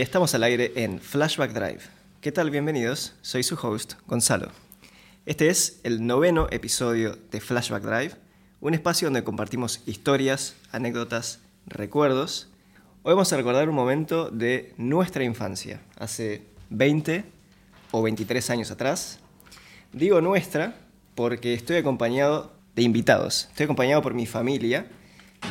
Estamos 0.00 0.34
al 0.34 0.44
aire 0.44 0.72
en 0.76 0.98
Flashback 0.98 1.52
Drive. 1.52 1.80
¿Qué 2.22 2.32
tal? 2.32 2.50
Bienvenidos. 2.50 3.12
Soy 3.20 3.42
su 3.42 3.54
host, 3.54 3.96
Gonzalo. 4.06 4.48
Este 5.26 5.50
es 5.50 5.78
el 5.82 6.06
noveno 6.06 6.48
episodio 6.50 7.18
de 7.30 7.38
Flashback 7.38 7.82
Drive, 7.82 8.12
un 8.62 8.72
espacio 8.72 9.08
donde 9.08 9.24
compartimos 9.24 9.82
historias, 9.84 10.56
anécdotas, 10.72 11.40
recuerdos. 11.66 12.48
Hoy 13.02 13.12
vamos 13.12 13.30
a 13.30 13.36
recordar 13.36 13.68
un 13.68 13.74
momento 13.74 14.30
de 14.30 14.72
nuestra 14.78 15.22
infancia, 15.22 15.82
hace 15.98 16.46
20 16.70 17.26
o 17.90 18.00
23 18.00 18.48
años 18.48 18.70
atrás. 18.70 19.18
Digo 19.92 20.22
nuestra 20.22 20.76
porque 21.14 21.52
estoy 21.52 21.76
acompañado 21.76 22.54
de 22.74 22.84
invitados. 22.84 23.48
Estoy 23.50 23.64
acompañado 23.64 24.00
por 24.00 24.14
mi 24.14 24.24
familia, 24.24 24.86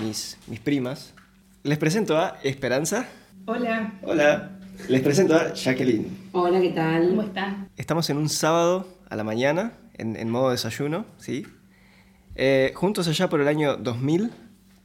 mis, 0.02 0.38
mis 0.48 0.60
primas. 0.60 1.14
Les 1.62 1.78
presento 1.78 2.18
a 2.18 2.40
Esperanza. 2.42 3.08
Hola. 3.46 3.94
Hola. 4.04 4.52
Les 4.88 5.02
presento 5.02 5.36
a 5.36 5.54
Jacqueline. 5.54 6.08
Hola, 6.32 6.62
¿qué 6.62 6.70
tal? 6.70 7.10
¿Cómo 7.10 7.24
están? 7.24 7.70
Estamos 7.78 8.10
en 8.10 8.18
un 8.18 8.30
sábado 8.30 8.88
a 9.10 9.16
la 9.16 9.24
mañana, 9.24 9.74
en, 9.98 10.16
en 10.16 10.30
modo 10.30 10.52
desayuno, 10.52 11.06
¿sí? 11.18 11.46
Eh, 12.36 12.72
juntos 12.76 13.08
allá 13.08 13.28
por 13.30 13.42
el 13.42 13.48
año 13.48 13.76
2000 13.78 14.32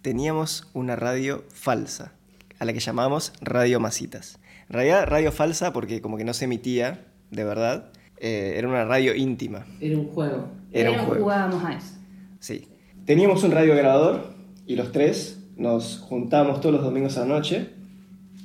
teníamos 0.02 0.68
una 0.72 0.96
radio 0.96 1.44
falsa, 1.52 2.12
a 2.58 2.64
la 2.64 2.72
que 2.72 2.80
llamábamos 2.80 3.32
Radio 3.40 3.78
Masitas. 3.80 4.38
En 4.68 4.74
realidad, 4.74 5.06
radio 5.06 5.30
falsa 5.30 5.72
porque 5.72 6.00
como 6.00 6.16
que 6.16 6.24
no 6.24 6.34
se 6.34 6.46
emitía 6.46 7.04
de 7.30 7.44
verdad, 7.44 7.90
eh, 8.18 8.54
era 8.56 8.68
una 8.68 8.84
radio 8.84 9.14
íntima. 9.14 9.66
Era 9.80 9.96
un 9.98 10.08
juego. 10.08 10.48
Era 10.72 10.90
un 10.90 10.96
Pero 10.96 11.06
juego. 11.06 11.22
jugábamos 11.24 11.64
a 11.64 11.72
eso. 11.74 11.94
Sí. 12.40 12.68
Teníamos 13.06 13.44
un 13.44 13.52
radiograbador 13.52 14.34
y 14.66 14.76
los 14.76 14.90
tres 14.92 15.40
nos 15.56 15.98
juntábamos 16.00 16.60
todos 16.60 16.74
los 16.74 16.82
domingos 16.84 17.16
a 17.16 17.20
la 17.20 17.26
noche 17.26 17.70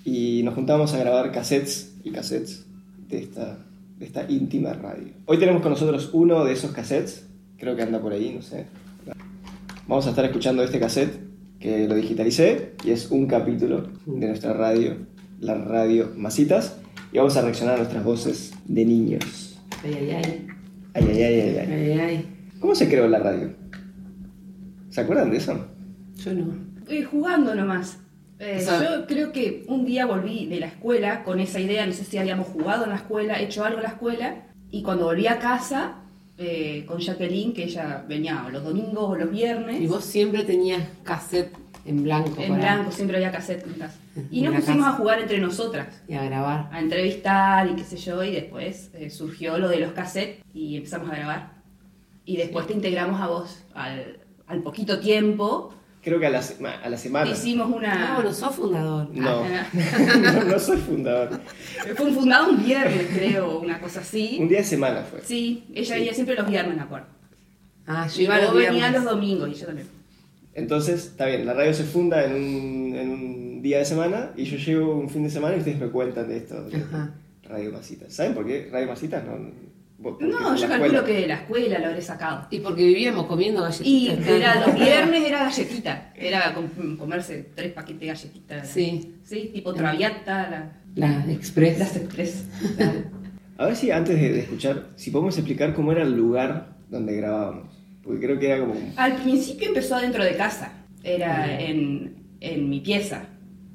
y 0.06 0.42
nos 0.44 0.54
juntábamos 0.56 0.94
a 0.94 1.00
grabar 1.00 1.32
cassettes 1.32 1.96
y 2.04 2.12
cassettes 2.12 2.66
de 3.08 3.20
esta, 3.20 3.58
de 3.98 4.06
esta 4.06 4.30
íntima 4.30 4.74
radio. 4.74 5.14
Hoy 5.26 5.38
tenemos 5.38 5.62
con 5.62 5.72
nosotros 5.72 6.10
uno 6.14 6.46
de 6.46 6.54
esos 6.54 6.72
cassettes, 6.72 7.28
creo 7.58 7.76
que 7.76 7.84
anda 7.84 8.02
por 8.02 8.14
ahí, 8.14 8.34
no 8.34 8.42
sé. 8.42 8.66
Vamos 9.88 10.06
a 10.06 10.12
estar 10.12 10.24
escuchando 10.26 10.64
este 10.64 10.80
cassette 10.80 11.20
que 11.60 11.88
lo 11.88 11.96
digitalicé 11.96 12.74
y 12.84 12.92
es 12.92 13.10
un 13.12 13.28
capítulo 13.28 13.88
de 14.06 14.28
nuestra 14.28 14.54
radio, 14.54 14.96
la 15.40 15.56
radio 15.56 16.12
Masitas, 16.16 16.78
y 17.12 17.18
vamos 17.18 17.36
a 17.38 17.42
reaccionar 17.42 17.76
a 17.76 17.78
nuestras 17.80 18.04
voces 18.04 18.54
de 18.66 18.86
niños. 18.86 19.58
Ay, 19.84 19.94
ay, 19.96 20.12
ay. 20.12 20.48
Ay, 20.94 21.04
ay, 21.08 21.24
ay, 21.24 21.40
ay, 21.40 21.58
ay. 21.58 21.72
Ay, 21.72 22.00
ay. 22.00 22.26
¿Cómo 22.60 22.76
se 22.76 22.88
creó 22.88 23.08
la 23.08 23.20
radio? 23.20 23.54
¿Se 24.90 25.02
acuerdan 25.02 25.32
de 25.32 25.38
eso? 25.38 25.66
Yo 26.18 26.34
no. 26.34 26.54
Eh, 26.88 27.04
jugando 27.04 27.56
nomás. 27.56 27.98
Eh, 28.40 28.58
O 28.58 28.62
sea- 28.62 28.82
yo 29.00 29.06
creo 29.06 29.32
que 29.34 29.64
un 29.68 29.86
día 29.86 30.06
volví 30.06 30.46
de 30.48 30.60
la 30.62 30.68
escuela 30.68 31.24
con 31.24 31.40
esa 31.42 31.60
idea, 31.60 31.86
no 31.86 31.92
sé 31.94 32.06
si 32.06 32.18
habíamos 32.18 32.48
jugado 32.48 32.86
en 32.86 32.92
la 32.92 32.96
escuela, 32.96 33.40
hecho 33.40 33.66
algo 33.66 33.78
en 33.80 33.84
la 33.84 33.90
escuela, 33.90 34.44
y 34.72 34.82
cuando 34.82 35.06
volví 35.06 35.28
a 35.28 35.40
casa 35.40 35.96
eh, 36.42 36.86
con 36.88 37.00
Jacqueline, 37.02 37.52
que 37.52 37.66
ella 37.66 38.06
venía 38.08 38.48
los 38.50 38.64
domingos 38.64 39.10
o 39.10 39.16
los 39.18 39.30
viernes, 39.30 39.82
Y 39.82 39.88
vos 39.88 40.06
siempre 40.06 40.46
tenías 40.46 40.82
cassette 41.04 41.54
en 41.86 42.02
blanco. 42.02 42.42
en 42.42 42.48
para- 42.54 42.62
blanco, 42.76 42.92
siempre 42.94 43.18
había 43.18 43.30
cassette 43.30 43.66
en 43.68 43.74
casa. 43.74 43.98
Y 44.32 44.42
nos 44.42 44.56
pusimos 44.56 44.86
casa. 44.86 44.90
a 44.90 44.98
jugar 45.00 45.20
entre 45.20 45.40
nosotras. 45.40 46.02
Y 46.08 46.14
a 46.14 46.24
grabar. 46.24 46.70
a 46.72 46.80
entrevistar 46.80 47.68
y 47.70 47.76
qué 47.76 47.84
sé 47.84 47.98
yo, 47.98 48.24
y 48.24 48.32
después 48.32 48.90
eh, 48.94 49.10
surgió 49.10 49.58
lo 49.58 49.68
de 49.68 49.82
los 49.82 49.92
cassettes 49.92 50.42
y 50.54 50.78
empezamos 50.78 51.10
a 51.12 51.16
grabar. 51.18 51.52
Y 52.24 52.38
después 52.38 52.68
te 52.68 52.72
integramos 52.74 53.20
a 53.20 53.28
vos 53.28 53.66
al, 53.74 54.20
al 54.48 54.62
poquito 54.64 55.00
tiempo. 55.02 55.74
Creo 56.02 56.20
que 56.20 56.26
a 56.28 56.30
la, 56.30 56.42
sema- 56.42 56.80
a 56.82 56.90
la 56.90 56.98
semana. 56.98 57.30
Hicimos 57.32 57.70
una... 57.76 58.16
bueno, 58.16 58.34
sos 58.34 58.56
fundador. 58.56 59.10
No. 59.14 59.44
Ah, 59.44 59.68
no, 60.34 60.44
no 60.46 60.60
soy 60.60 60.78
fundador. 60.78 61.40
Fue 61.96 62.06
un 62.06 62.16
fundado 62.16 62.50
un 62.52 62.64
viernes, 62.64 63.08
creo, 63.14 63.60
una 63.60 63.80
cosa 63.82 64.00
Un 64.00 64.04
así. 64.06 64.40
día 64.48 64.60
de 64.60 64.64
semana 64.64 65.02
fue. 65.04 65.22
Sí, 65.24 65.66
ella 65.76 65.98
iba 65.98 66.14
siempre 66.14 66.36
los 66.36 66.48
viernes, 66.50 66.76
me 66.78 66.84
acuerdo. 66.84 67.08
Ah, 67.86 68.08
yo 68.08 68.22
iba 68.22 68.38
los 68.38 68.46
vos 68.48 68.56
venías 68.56 68.74
viernes. 68.76 69.04
los 69.04 69.12
domingos 69.14 69.50
y 69.50 69.54
yo 69.56 69.66
también. 69.66 69.88
Entonces, 70.54 71.06
está 71.08 71.26
bien, 71.26 71.46
la 71.46 71.54
radio 71.54 71.74
se 71.74 71.84
funda 71.84 72.24
en 72.26 72.34
un, 72.34 72.96
en 72.96 73.10
un 73.10 73.62
día 73.62 73.80
de 73.80 73.86
semana 73.86 74.32
y 74.38 74.46
yo 74.46 74.58
llego 74.58 74.96
un 74.98 75.10
fin 75.10 75.24
de 75.24 75.30
semana 75.30 75.56
y 75.56 75.60
ustedes 75.60 75.80
me 75.80 75.88
cuentan 75.90 76.28
de 76.28 76.38
esto. 76.38 76.64
de 76.66 76.78
Ajá. 76.78 77.12
Radio 77.44 77.72
Masitas. 77.72 78.14
¿Saben 78.14 78.34
por 78.34 78.46
qué 78.48 78.70
Radio 78.72 78.88
Masitas? 78.88 79.24
No, 79.26 79.38
porque 80.02 80.26
No, 80.26 80.56
yo 80.56 80.66
escuela- 80.66 80.78
calculo 80.80 81.04
que 81.06 81.14
de 81.14 81.28
la 81.28 81.34
escuela 81.36 81.80
lo 81.80 81.86
habré 81.88 82.02
sacado. 82.02 82.48
Y 82.52 82.60
porque 82.60 82.86
vivíamos 82.86 83.26
comiendo 83.26 83.62
Y 83.84 84.08
galletitas. 84.08 84.28
era, 84.28 84.66
los 84.68 84.76
viernes 84.80 85.24
era 85.28 85.44
galletita, 85.44 86.14
era 86.16 86.54
com- 86.54 86.98
comerse 86.98 87.50
tres 87.56 87.74
paquetes 87.74 88.00
de 88.02 88.08
galletitas. 88.08 88.68
Sí. 88.68 89.16
Sí, 89.24 89.52
tipo 89.54 89.74
traviata, 89.74 90.50
la, 90.96 91.26
La 91.26 91.32
Express. 91.32 91.80
las 91.80 91.96
express. 91.96 92.46
A 93.58 93.66
ver 93.66 93.76
si 93.76 93.92
antes 93.92 94.20
de, 94.20 94.32
de 94.32 94.40
escuchar, 94.40 94.88
si 94.96 95.12
podemos 95.12 95.38
explicar 95.38 95.74
cómo 95.74 95.92
era 95.92 96.04
el 96.04 96.14
lugar 96.16 96.78
donde 96.90 97.16
grabábamos. 97.18 97.78
Porque 98.04 98.26
creo 98.26 98.40
que 98.40 98.48
era 98.50 98.60
como... 98.62 98.74
Al 98.96 99.16
principio 99.18 99.68
empezó 99.68 99.96
adentro 99.96 100.24
de 100.24 100.36
casa, 100.36 100.72
era 101.04 101.60
en, 101.62 102.24
en 102.40 102.70
mi 102.70 102.80
pieza. 102.80 103.24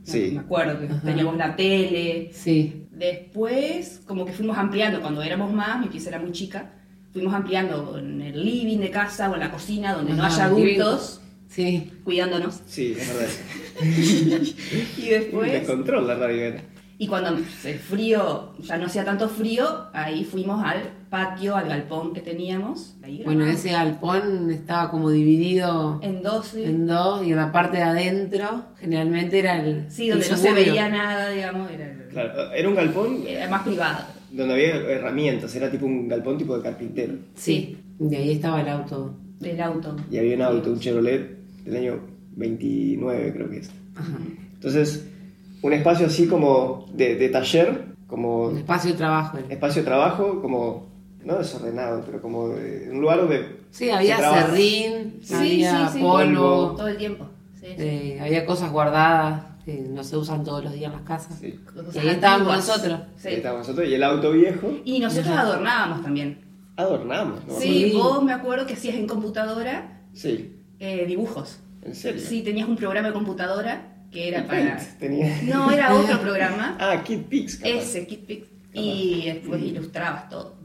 Sí. 0.03 0.31
Me 0.35 0.41
acuerdo 0.41 0.81
que 0.81 0.87
Ajá. 0.87 1.03
teníamos 1.05 1.37
la 1.37 1.55
tele. 1.55 2.31
Sí. 2.33 2.84
Después, 2.97 4.01
como 4.07 4.25
que 4.25 4.33
fuimos 4.33 4.57
ampliando, 4.59 5.01
cuando 5.01 5.23
éramos 5.23 5.53
más, 5.53 5.81
mi 5.81 5.89
pieza 5.89 6.11
era 6.11 6.19
muy 6.19 6.33
chica, 6.33 6.73
fuimos 7.13 7.35
ampliando 7.35 7.99
en 7.99 8.21
el 8.23 8.45
living 8.45 8.79
de 8.79 8.91
casa 8.91 9.31
o 9.31 9.35
en 9.35 9.41
la 9.41 9.51
cocina, 9.51 9.95
donde 9.95 10.13
no 10.15 10.23
haya 10.25 10.45
adultos 10.45 11.21
Sí. 11.49 11.93
cuidándonos. 12.05 12.61
Sí, 12.67 12.97
es 12.99 13.09
verdad. 13.09 13.29
Y 14.99 15.09
después, 15.09 15.53
descontrol 15.53 16.07
la 16.07 16.15
radio 16.17 16.43
era. 16.43 16.63
Y 16.99 17.07
cuando 17.09 17.31
el 17.31 17.79
frío, 17.79 18.53
ya 18.61 18.77
no 18.79 18.87
hacía 18.87 19.05
tanto 19.05 19.29
frío, 19.29 19.87
ahí 19.93 20.25
fuimos 20.25 20.65
al 20.65 20.83
patio, 21.11 21.57
al 21.57 21.69
galpón 21.69 22.13
que 22.15 22.21
teníamos. 22.21 22.95
Ahí 23.03 23.23
Bueno, 23.25 23.45
ese 23.47 23.73
galpón 23.73 24.51
estaba 24.51 24.91
como 24.91 25.11
dividido 25.11 25.99
En 26.03 26.23
12. 26.23 26.65
en 26.67 26.87
dos 26.87 27.25
y 27.25 27.31
en 27.31 27.37
la 27.37 27.51
parte 27.53 27.79
de 27.79 27.83
adentro 27.83 28.67
generalmente 28.79 29.39
era 29.41 29.61
el. 29.65 29.91
Sí, 29.91 30.09
donde 30.09 30.25
el 30.25 30.31
no 30.33 30.37
se 30.39 30.53
veía 30.53 30.89
nada, 30.89 31.31
digamos, 31.31 31.71
era, 31.71 32.07
Claro, 32.11 32.53
era 32.53 32.69
un 32.69 32.75
galpón 32.75 33.25
era 33.27 33.49
más 33.49 33.63
privado. 33.63 34.05
donde 34.31 34.55
había 34.55 34.75
herramientas, 34.91 35.55
era 35.57 35.71
tipo 35.71 35.87
un 35.87 36.09
galpón 36.09 36.39
tipo 36.39 36.57
de 36.57 36.63
carpintero. 36.63 37.15
Sí. 37.35 37.77
Y 38.01 38.15
ahí 38.15 38.33
estaba 38.33 38.61
el 38.61 38.69
auto. 38.69 39.15
Del 39.41 39.61
auto. 39.61 39.97
Y 40.11 40.19
había 40.19 40.37
un 40.37 40.43
auto, 40.43 40.71
un 40.71 40.79
Chevrolet 40.81 41.39
del 41.65 41.77
año 41.77 42.01
29 42.37 43.33
creo 43.35 43.51
que 43.51 43.59
es. 43.59 43.71
Ajá. 43.97 44.17
Entonces, 44.55 45.07
un 45.67 45.73
espacio 45.73 46.07
así 46.07 46.27
como 46.27 46.87
de, 46.93 47.17
de 47.17 47.29
taller, 47.29 47.95
como 48.07 48.47
Un 48.49 48.59
espacio 48.59 48.93
de 48.93 48.97
trabajo. 48.99 49.39
era. 49.39 49.47
espacio 49.49 49.83
de 49.83 49.87
trabajo, 49.87 50.41
como, 50.43 50.89
no 51.25 51.37
desordenado, 51.39 52.03
pero 52.05 52.21
como 52.21 52.49
de- 52.51 52.89
un 52.91 53.01
lugar 53.01 53.19
donde... 53.21 53.65
Sí, 53.71 53.91
había 53.91 54.19
serrín, 54.19 55.19
Sí, 55.23 55.35
había 55.35 55.89
sí, 55.89 55.95
sí. 55.95 56.01
polvo, 56.01 56.75
Todo 56.77 56.89
el 56.89 56.97
tiempo. 56.97 57.27
Sí, 57.55 57.67
sí. 57.67 57.83
eh, 57.83 58.19
había 58.21 58.45
cosas 58.47 58.71
guardadas 58.71 59.43
que 59.65 59.81
no 59.89 60.05
se 60.05 60.17
usan 60.19 60.45
todos 60.45 60.63
los 60.63 60.73
días 60.75 60.93
en 60.93 60.99
las 60.99 61.07
casas. 61.09 61.43
Y 61.43 61.99
ahí 61.99 62.09
estábamos 62.09 62.55
nosotros. 62.55 63.01
Sí. 63.17 63.29
Ahí 63.29 63.35
estábamos 63.37 63.67
nosotros 63.67 63.89
y 63.89 63.95
el 63.95 64.03
auto 64.05 64.31
viejo 64.33 64.71
Y 64.85 64.99
nosotros 65.01 65.29
Ajá. 65.33 65.41
adornábamos 65.41 66.03
también. 66.03 66.45
adornamos, 66.77 67.41
¿no? 67.47 67.55
Sí, 67.59 67.91
Sí. 67.91 67.97
vos 67.97 68.23
me 68.23 68.33
acuerdo 68.33 68.67
que 68.67 68.75
hacías 68.75 68.97
en 68.97 69.07
computadora 69.07 70.03
Sí, 70.13 70.57
eh, 70.79 71.07
dibujos. 71.07 71.61
en 71.83 71.95
serio. 71.95 72.21
Sí, 72.21 72.43
tenías 72.43 72.69
un 72.69 72.77
programa 72.77 73.09
de 73.09 73.15
computadora 73.15 73.94
que 74.15 74.29
era 74.29 74.47
para... 74.47 74.79
Tenía... 74.99 75.43
No, 75.43 75.71
era 75.71 75.93
otro 76.01 76.21
programa. 76.21 76.77
Ah, 76.81 77.03
Kid 77.05 77.23
Pix. 77.29 77.61
Ese, 77.65 78.07
KitPix. 78.07 78.47
Y 78.73 79.25
después 79.27 79.61
ilustrabas 79.63 80.29
todo. 80.31 80.57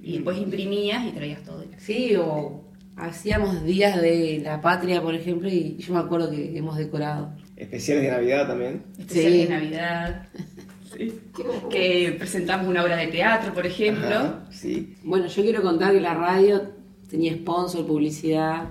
Y 0.00 0.14
después 0.14 0.38
imprimías 0.38 1.04
y 1.04 1.10
traías 1.10 1.42
todo. 1.42 1.64
Sí, 1.78 2.14
o 2.16 2.64
hacíamos 2.96 3.64
días 3.64 4.00
de 4.00 4.40
la 4.42 4.60
patria, 4.60 5.02
por 5.02 5.14
ejemplo, 5.14 5.48
y 5.48 5.76
yo 5.78 5.94
me 5.94 6.00
acuerdo 6.00 6.30
que 6.30 6.56
hemos 6.56 6.76
decorado. 6.76 7.34
Especiales 7.56 8.04
de 8.04 8.10
Navidad 8.10 8.46
también. 8.46 8.84
Especial 8.98 9.32
Sí. 9.32 9.38
de 9.38 9.48
Navidad. 9.48 10.28
Que 11.68 12.14
presentamos 12.18 12.68
una 12.68 12.82
obra 12.82 12.96
de 12.96 13.08
teatro, 13.08 13.52
por 13.52 13.66
ejemplo. 13.66 14.06
Ajá, 14.06 14.46
sí. 14.50 14.94
Bueno, 15.02 15.26
yo 15.26 15.42
quiero 15.42 15.60
contar 15.60 15.92
que 15.92 16.00
la 16.00 16.14
radio 16.14 16.72
tenía 17.10 17.34
sponsor, 17.34 17.86
publicidad, 17.86 18.70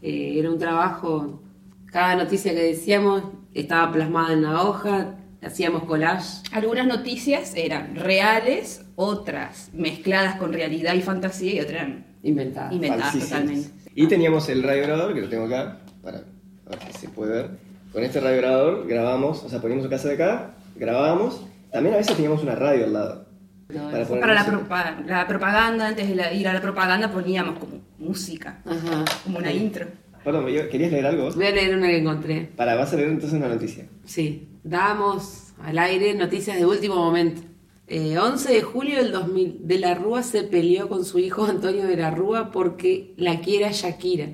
eh, 0.00 0.38
era 0.38 0.50
un 0.50 0.58
trabajo, 0.58 1.42
cada 1.86 2.16
noticia 2.16 2.54
que 2.54 2.62
decíamos 2.62 3.22
estaba 3.54 3.90
plasmada 3.92 4.32
en 4.32 4.42
la 4.42 4.62
hoja, 4.62 5.14
hacíamos 5.42 5.84
collage. 5.84 6.42
Algunas 6.52 6.86
noticias 6.86 7.52
eran 7.56 7.94
reales, 7.96 8.84
otras 8.96 9.70
mezcladas 9.72 10.36
con 10.36 10.52
realidad 10.52 10.94
y 10.94 11.02
fantasía 11.02 11.54
y 11.54 11.60
otras 11.60 11.76
eran 11.82 12.06
Inventada. 12.22 12.72
inventadas 12.72 13.12
Falsísimas. 13.12 13.30
totalmente. 13.40 13.70
Y 13.94 14.06
teníamos 14.06 14.48
el 14.48 14.62
radiograbador, 14.62 15.14
que 15.14 15.20
lo 15.22 15.28
tengo 15.28 15.44
acá, 15.46 15.78
para 16.02 16.18
a 16.18 16.70
ver 16.70 16.78
si 16.92 16.98
se 16.98 17.08
puede 17.08 17.32
ver. 17.32 17.50
Con 17.92 18.04
este 18.04 18.20
radiograbador 18.20 18.86
grabamos, 18.86 19.42
o 19.44 19.48
sea, 19.48 19.60
poníamos 19.60 19.84
un 19.86 19.90
casa 19.90 20.08
de 20.08 20.14
acá, 20.14 20.50
grabábamos. 20.76 21.44
También 21.72 21.94
a 21.94 21.98
veces 21.98 22.14
teníamos 22.16 22.42
una 22.42 22.54
radio 22.54 22.84
al 22.84 22.92
lado. 22.92 23.28
No, 23.68 23.90
Para 23.90 24.06
Para 24.06 24.34
la, 24.34 24.46
propa- 24.46 25.04
la 25.06 25.26
propaganda, 25.26 25.88
antes 25.88 26.08
de 26.08 26.14
la- 26.14 26.32
ir 26.32 26.48
a 26.48 26.54
la 26.54 26.60
propaganda 26.62 27.10
poníamos 27.12 27.58
como 27.58 27.80
música, 27.98 28.60
Ajá. 28.64 29.04
como 29.24 29.38
una 29.38 29.52
intro. 29.52 29.86
Perdón, 30.28 30.46
¿yo- 30.48 30.68
¿querías 30.68 30.92
leer 30.92 31.06
algo? 31.06 31.24
vos? 31.24 31.36
Voy 31.36 31.46
a 31.46 31.50
leer 31.52 31.74
una 31.74 31.86
que 31.88 31.96
encontré. 31.98 32.50
Para, 32.54 32.74
vas 32.74 32.92
a 32.92 32.96
leer 32.96 33.08
entonces 33.08 33.38
una 33.38 33.48
noticia. 33.48 33.88
Sí. 34.04 34.46
Damos 34.62 35.54
al 35.62 35.78
aire 35.78 36.12
noticias 36.14 36.58
de 36.58 36.66
último 36.66 36.96
momento. 36.96 37.40
Eh, 37.86 38.18
11 38.18 38.52
de 38.52 38.60
julio 38.60 38.98
del 39.02 39.10
2000, 39.12 39.60
De 39.66 39.78
la 39.78 39.94
Rúa 39.94 40.22
se 40.22 40.42
peleó 40.42 40.90
con 40.90 41.06
su 41.06 41.18
hijo 41.18 41.46
Antonio 41.46 41.86
de 41.86 41.96
la 41.96 42.10
Rúa 42.10 42.50
porque 42.50 43.14
la 43.16 43.40
quiera 43.40 43.70
Shakira. 43.72 44.28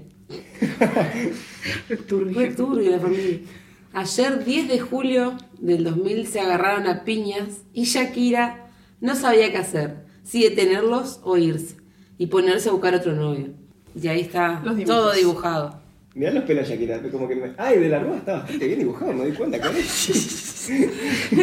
Fue 2.09 2.49
turbio 2.57 2.91
la 2.91 2.99
familia. 2.99 3.39
Ayer, 3.93 4.45
10 4.45 4.69
de 4.69 4.81
julio 4.81 5.35
del 5.61 5.85
2000, 5.85 6.27
se 6.27 6.41
agarraron 6.41 6.89
a 6.89 7.05
piñas 7.05 7.63
y 7.73 7.85
Shakira 7.85 8.67
no 9.01 9.15
sabía 9.15 9.53
qué 9.53 9.59
hacer, 9.59 10.07
si 10.25 10.43
detenerlos 10.43 11.21
o 11.23 11.37
irse 11.37 11.77
y 12.19 12.27
ponerse 12.27 12.69
a 12.71 12.73
buscar 12.73 12.95
otro 12.97 13.13
novio. 13.15 13.51
Y 14.01 14.09
ahí 14.09 14.21
está 14.23 14.61
todo 14.85 15.13
dibujado. 15.13 15.84
Mirá 16.15 16.31
los 16.31 16.45
pelos 16.45 16.69
de 16.69 16.75
Shakira, 16.75 17.01
como 17.11 17.27
que 17.27 17.35
me... 17.35 17.53
Ay, 17.59 17.79
de 17.81 17.89
la 17.89 17.99
rúa 17.99 18.19
está 18.19 18.35
bastante 18.35 18.67
bien 18.67 18.79
dibujado, 18.79 19.13
me 19.13 19.25
doy 19.25 19.33
cuenta, 19.33 19.59
claro. 19.59 19.77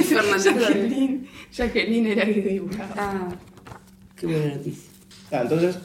Fernando 0.03 1.27
Jacqueline, 1.51 2.07
era 2.07 2.25
que 2.25 2.41
dibujaba. 2.41 2.93
Ah, 2.97 3.29
qué 4.15 4.27
buena 4.27 4.55
noticia. 4.55 4.89
Ah, 5.31 5.41
entonces, 5.41 5.77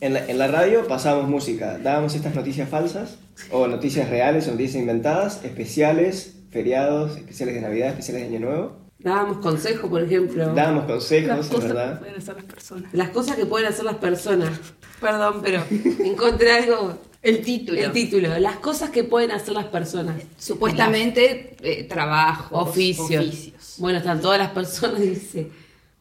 en 0.00 0.14
la, 0.14 0.26
en 0.26 0.38
la 0.38 0.48
radio 0.48 0.86
pasábamos 0.88 1.28
música, 1.30 1.78
dábamos 1.78 2.14
estas 2.16 2.34
noticias 2.34 2.68
falsas, 2.68 3.18
o 3.50 3.66
noticias 3.68 4.08
reales, 4.10 4.48
o 4.48 4.52
noticias 4.52 4.80
inventadas, 4.80 5.44
especiales, 5.44 6.34
feriados, 6.50 7.16
especiales 7.16 7.54
de 7.54 7.60
Navidad, 7.60 7.88
especiales 7.90 8.22
de 8.22 8.36
Año 8.36 8.46
Nuevo. 8.46 8.76
Dábamos 8.98 9.38
consejos, 9.38 9.88
por 9.90 10.02
ejemplo. 10.02 10.54
Dábamos 10.54 10.84
Las 10.84 10.92
consejos, 10.92 11.38
es 11.40 11.46
cosas 11.46 11.64
que 11.64 11.72
verdad. 11.72 11.98
pueden 12.00 12.16
hacer 12.16 12.34
las 12.36 12.44
personas. 12.44 12.94
Las 12.94 13.08
cosas 13.10 13.36
que 13.36 13.46
pueden 13.46 13.66
hacer 13.68 13.84
las 13.84 13.96
personas. 13.96 14.60
Perdón, 15.00 15.40
pero 15.42 15.62
encontré 16.04 16.52
algo. 16.52 16.98
El 17.22 17.42
título. 17.42 17.78
El 17.80 17.92
título. 17.92 18.38
Las 18.38 18.56
cosas 18.56 18.90
que 18.90 19.04
pueden 19.04 19.30
hacer 19.30 19.54
las 19.54 19.66
personas. 19.66 20.16
Supuestamente, 20.38 21.56
eh, 21.62 21.84
trabajos, 21.84 22.68
Oficios. 22.68 23.10
oficios. 23.26 23.74
Bueno, 23.78 23.98
están 23.98 24.20
todas 24.20 24.38
las 24.38 24.50
personas, 24.50 25.00
dice. 25.00 25.48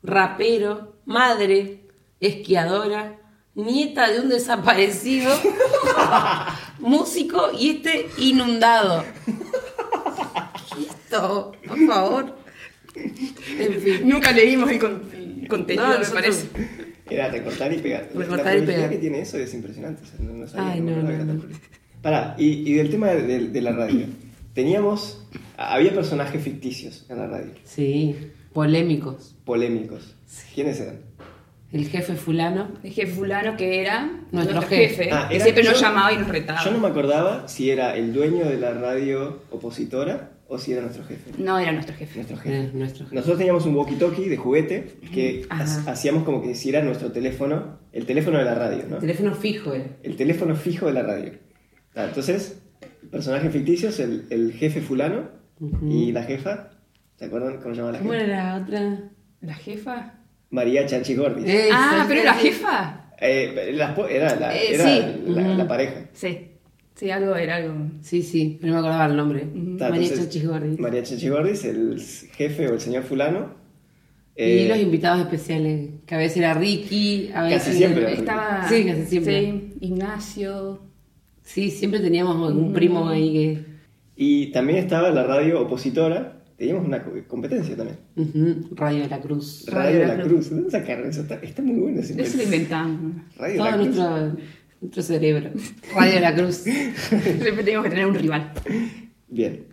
Rapero, 0.04 0.96
madre, 1.06 1.82
esquiadora, 2.20 3.18
nieta 3.54 4.10
de 4.10 4.20
un 4.22 4.30
desaparecido, 4.30 5.32
músico 6.80 7.52
y 7.58 7.70
este 7.70 8.08
inundado. 8.18 9.04
¿Qué 10.76 10.82
es 10.82 10.90
esto? 10.90 11.52
Por 11.68 11.86
favor. 11.88 12.36
En 12.96 13.82
fin. 13.82 14.10
Nunca 14.10 14.32
leímos 14.32 14.72
el, 14.72 14.80
con- 14.80 15.04
el 15.14 15.48
contenido, 15.48 15.86
No, 15.86 15.94
me 15.94 16.00
nosotros- 16.00 16.22
parece. 16.50 16.91
Era 17.14 17.30
recortar 17.30 17.72
y 17.74 17.78
pegar. 17.78 18.08
Recortar 18.14 18.46
la 18.46 18.54
y 18.54 18.56
publicidad 18.60 18.76
pegar. 18.78 18.90
que 18.92 18.98
tiene 18.98 19.20
eso 19.22 19.38
es 19.38 19.54
impresionante. 19.54 20.04
o 20.04 20.06
sea, 20.06 20.16
no, 20.20 20.34
no 20.34 20.48
sabía, 20.48 20.72
Ay, 20.74 20.82
no, 20.82 20.96
no, 20.96 21.08
que 21.08 21.14
era 21.16 21.26
tan 21.26 21.36
no. 21.36 21.40
prolijo. 21.42 21.62
Pará, 22.02 22.36
y, 22.38 22.70
y 22.70 22.74
del 22.74 22.90
tema 22.90 23.08
de, 23.10 23.22
de- 23.24 23.48
de 23.50 23.62
la 23.62 23.72
radio. 23.74 24.06
Teníamos... 24.54 25.26
Había 25.58 25.94
personajes 25.94 26.42
ficticios 26.44 27.06
en 27.10 27.18
la 27.20 27.28
radio, 27.28 27.52
Sí, 27.64 28.16
polémicos. 28.54 29.36
polémicos. 29.46 30.16
¿Quiénes 30.56 30.80
eran? 30.80 31.00
El 31.72 31.88
jefe 31.88 32.16
fulano. 32.16 32.70
El 32.84 32.92
jefe 32.92 33.14
fulano 33.14 33.56
que 33.56 33.80
era 33.80 34.06
Nuestro 34.32 34.56
nuestro, 34.56 34.62
jefe. 34.64 35.04
jefe, 35.06 35.10
Ah, 35.14 35.28
que 35.30 35.36
era- 35.36 35.44
siempre 35.46 35.64
nos 35.64 35.76
yo- 35.76 35.82
llamaba 35.82 36.12
y 36.12 36.18
nos 36.18 36.28
retaba. 36.28 36.64
Yo 36.66 36.72
no 36.72 36.80
me 36.80 36.88
acordaba 36.88 37.48
si 37.48 37.70
era 37.70 37.96
el 37.96 38.12
dueño 38.12 38.46
de 38.46 38.58
la 38.58 38.74
radio 38.74 39.42
opositora 39.52 40.32
o 40.54 40.58
si 40.58 40.74
era 40.74 40.82
nuestro 40.82 41.06
jefe. 41.06 41.32
No 41.38 41.58
era 41.58 41.72
nuestro 41.72 41.96
jefe. 41.96 42.16
Nuestro 42.18 42.36
jefe. 42.38 42.58
Eh, 42.58 42.72
nuestro 42.74 43.06
jefe. 43.06 43.16
Nosotros 43.16 43.38
teníamos 43.38 43.66
un 43.66 43.76
walkie-talkie 43.76 44.28
de 44.28 44.36
juguete 44.36 44.96
que 45.14 45.46
Ajá. 45.50 45.90
hacíamos 45.90 46.24
como 46.24 46.42
que 46.42 46.56
si 46.56 46.68
era 46.70 46.82
nuestro 46.84 47.10
teléfono, 47.14 47.80
el 47.94 48.06
teléfono 48.06 48.38
de 48.38 48.44
la 48.44 48.54
radio, 48.56 48.84
¿no? 48.90 48.98
Teléfono 48.98 49.34
fijo 49.34 49.74
era. 49.74 49.86
El 50.04 50.18
teléfono 50.18 50.54
fijo 50.56 50.88
de 50.88 50.94
la 50.94 51.04
radio. 51.04 51.32
Ah, 51.96 52.06
entonces, 52.10 52.62
personajes 53.10 53.50
ficticios, 53.54 54.00
el, 54.02 54.26
el 54.30 54.52
jefe 54.52 54.82
fulano 54.82 55.30
y 55.90 56.12
la 56.12 56.24
jefa. 56.24 56.72
¿Se 57.16 57.26
acuerdan 57.26 57.62
cómo 57.62 57.74
se 57.74 57.82
llamaba 57.82 57.94
la 57.94 58.00
¿Cómo 58.00 58.12
jefa? 58.12 58.26
era 58.26 58.44
la 58.58 58.62
otra? 58.64 59.00
¿La 59.42 59.54
jefa? 59.56 60.14
María 60.50 60.86
Chanchi 60.86 61.16
Gordi. 61.16 61.50
Eh, 61.50 61.70
ah, 61.72 62.04
pero 62.10 62.24
la 62.26 62.34
jefa. 62.34 62.98
Eh, 63.22 63.72
la 63.74 63.96
era 64.10 64.36
la, 64.36 64.54
Eh, 64.58 64.74
era 64.76 64.84
sí. 64.84 65.02
la, 65.28 65.42
Ujú. 65.44 65.58
la 65.58 65.68
pareja. 65.68 66.10
Sí. 66.12 66.48
Sí, 66.96 67.10
algo 67.10 67.36
era 67.36 67.56
algo. 67.56 67.74
Sí, 68.02 68.22
sí, 68.24 68.58
pero 68.60 68.74
no 68.74 68.82
me 68.82 68.88
acordaba 68.88 69.06
el 69.12 69.16
nombre. 69.18 69.40
Ta, 69.78 69.90
María 69.90 70.04
entonces, 70.08 70.26
Chachis 70.26 70.48
Gordi. 70.48 70.78
María 70.78 71.04
Chanchi 71.04 71.30
Gordis, 71.30 71.66
el 71.66 72.00
jefe 72.34 72.68
o 72.68 72.74
el 72.74 72.80
señor 72.80 73.04
fulano. 73.04 73.54
Y 74.36 74.44
Eh, 74.44 74.68
los 74.70 74.80
invitados 74.80 75.22
especiales, 75.22 75.90
que 76.06 76.16
a 76.16 76.18
veces 76.18 76.38
era 76.38 76.54
Ricky, 76.54 77.30
a 77.34 77.44
veces... 77.44 77.64
Casi 77.66 77.78
siempre 77.78 78.02
era 78.04 78.12
Estaba. 78.12 78.70
Sí, 78.70 78.86
casi 78.86 79.06
siempre. 79.06 79.42
Sí, 79.42 79.74
Ignacio. 79.82 80.82
Sí, 81.44 81.70
siempre 81.70 82.00
teníamos 82.00 82.48
algún 82.48 82.74
primo 82.74 83.08
ahí 83.10 83.34
que... 83.34 83.66
Y 84.16 84.48
también 84.52 84.80
estaba 84.80 85.10
la 85.12 85.24
radio 85.24 85.62
opositora. 85.62 86.38
Teníamos 86.58 86.86
una 86.86 87.04
co- 87.04 87.12
competencia 87.28 87.76
también. 87.76 87.98
Radio 88.76 89.02
de 89.04 89.10
la 89.10 89.20
Cruz. 89.20 89.66
Radio 89.68 90.00
de 90.00 90.08
la 90.18 90.24
Cruz. 90.24 90.50
¿Dónde 90.52 90.70
sacaron 90.70 91.10
eso? 91.10 91.22
Está, 91.22 91.36
está 91.36 91.62
muy 91.64 91.80
bueno 91.80 92.00
ese 92.02 92.22
Eso 92.22 92.38
lo 92.38 92.44
inventamos. 92.44 93.14
Radio 93.36 93.54
de 93.54 93.58
Todo 93.58 93.66
la 93.70 93.74
Cruz. 93.78 93.86
nuestro, 93.96 94.38
nuestro 94.82 95.04
cerebro. 95.04 95.52
Radio 95.96 96.14
de 96.14 96.20
la 96.20 96.36
Cruz. 96.36 96.56
Siempre 96.58 97.64
tenemos 97.64 97.84
que 97.84 97.90
tener 97.92 98.06
un 98.08 98.16
rival. 98.16 98.52
Bien. 99.28 99.68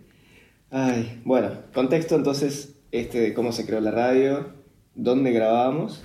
Ay, 0.71 1.19
bueno, 1.25 1.49
contexto 1.73 2.15
entonces 2.15 2.75
este 2.91 3.19
de 3.19 3.33
cómo 3.33 3.51
se 3.51 3.65
creó 3.65 3.81
la 3.81 3.91
radio, 3.91 4.53
dónde 4.95 5.31
grabábamos 5.31 6.01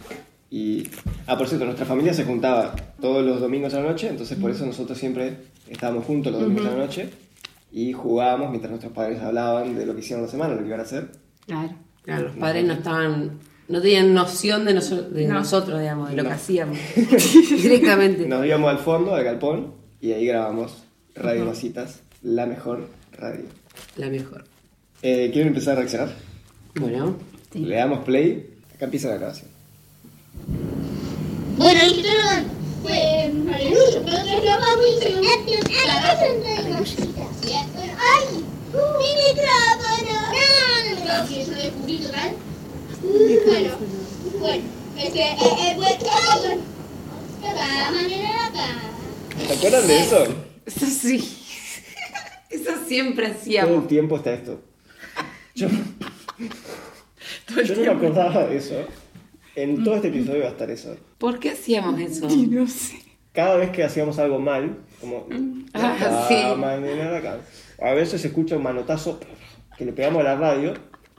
y... 0.51 0.89
Ah, 1.27 1.37
por 1.37 1.49
cierto, 1.49 1.65
nuestra 1.67 1.87
familia 1.87 2.15
se 2.15 2.25
juntaba 2.25 2.75
todos 3.01 3.25
los 3.25 3.41
domingos 3.41 3.75
a 3.75 3.81
la 3.81 3.91
noche, 3.91 4.09
entonces 4.09 4.39
por 4.39 4.51
eso 4.51 4.65
nosotros 4.67 4.99
siempre 4.99 5.37
estábamos 5.69 6.05
juntos 6.05 6.33
los 6.33 6.43
domingos 6.43 6.67
a 6.67 6.71
la 6.71 6.76
noche 6.76 7.11
y 7.73 7.93
jugábamos 7.93 8.50
mientras 8.50 8.71
nuestros 8.71 8.93
padres 8.93 9.21
hablaban 9.21 9.75
de 9.75 9.85
lo 9.85 9.95
que 9.95 10.00
hicieron 10.00 10.25
la 10.25 10.31
semana, 10.31 10.55
lo 10.55 10.61
que 10.61 10.67
iban 10.67 10.81
a 10.81 10.85
hacer. 10.85 11.12
Claro. 11.47 11.75
Claro, 12.02 12.25
los 12.25 12.37
padres 12.37 12.64
no 12.64 12.75
estaban... 12.75 13.38
No 13.68 13.80
tenían 13.80 14.12
noción 14.12 14.64
de, 14.66 14.75
noso- 14.75 15.09
de 15.09 15.26
No. 15.26 15.35
nosotros, 15.35 15.80
digamos, 15.80 16.11
de 16.11 16.16
lo 16.16 16.23
No. 16.25 16.28
que 16.28 16.35
hacíamos. 16.35 16.78
Directamente. 17.62 18.26
Nos 18.28 18.44
íbamos 18.47 18.71
al 18.71 18.78
fondo, 18.78 19.14
al 19.14 19.25
galpón, 19.25 19.73
y 20.00 20.12
ahí 20.12 20.26
grabamos 20.26 20.73
Radio 21.14 21.47
Masitas, 21.47 22.00
la 22.23 22.44
mejor 22.47 22.88
radio. 23.12 23.44
La 23.97 24.09
mejor. 24.09 24.44
Eh, 25.02 25.30
¿Quieren 25.33 25.49
empezar 25.49 25.75
a 25.75 25.76
reaccionar? 25.80 26.12
Bueno, 26.75 27.16
Sí. 27.52 27.61
Le 27.61 27.76
damos 27.76 28.04
play, 28.04 28.50
acá 28.75 28.87
empieza 28.87 29.09
la 29.09 29.16
grabación. 29.16 29.49
Bueno, 31.56 31.80
el 31.80 31.94
titular 31.94 32.42
fue 32.83 32.99
Aleluya, 33.23 34.02
pero 34.04 34.18
lo 34.18 34.25
la 34.25 36.00
¡Ay! 37.97 38.44
¡Mi 38.73 39.11
micrófono! 39.23 40.14
No, 40.35 41.06
no, 41.06 41.23
no, 41.23 41.54
de 41.62 41.71
purito 41.71 42.09
tal. 42.11 42.30
Bueno, 43.04 43.70
bueno, 44.40 44.62
este, 44.99 45.20
eh, 45.20 45.37
eh, 45.40 45.73
bueno, 45.76 45.96
acá, 47.42 47.90
manera 47.92 48.46
acá. 48.46 48.66
¿Se 49.46 49.52
acuerdan 49.52 49.87
de 49.87 50.00
eso? 50.00 50.26
eso 50.66 50.87
sí. 50.87 51.16
Eso 52.50 52.70
siempre 52.87 53.26
Todo 53.26 53.37
hacíamos. 53.37 53.82
el 53.82 53.87
tiempo 53.88 54.16
está 54.16 54.32
esto. 54.32 54.61
Yo, 55.56 55.66
yo 57.64 57.75
no 57.75 57.80
me 57.82 57.88
acordaba 57.88 58.46
de 58.46 58.56
eso. 58.58 58.76
En 59.56 59.82
todo 59.82 59.96
este 59.96 60.08
episodio 60.08 60.42
va 60.42 60.46
a 60.49 60.50
estar 60.50 60.70
eso. 60.70 60.96
¿Por 61.18 61.40
qué 61.40 61.50
hacíamos 61.50 62.00
eso? 62.00 62.28
No 62.28 62.66
sé. 62.68 63.00
Cada 63.32 63.56
vez 63.56 63.70
que 63.70 63.82
hacíamos 63.82 64.20
algo 64.20 64.38
mal, 64.38 64.78
como... 65.00 65.26
Ah, 65.75 66.26
sí. 66.28 66.37
manera 66.61 67.11
de 67.11 67.18
acá. 67.18 67.40
A 67.82 67.92
veces 67.92 68.20
se 68.20 68.28
escucha 68.28 68.56
un 68.56 68.62
manotazo 68.62 69.18
que 69.76 69.84
le 69.84 69.92
pegamos 69.92 70.20
a 70.20 70.25
la 70.25 70.37
radio. 70.37 70.75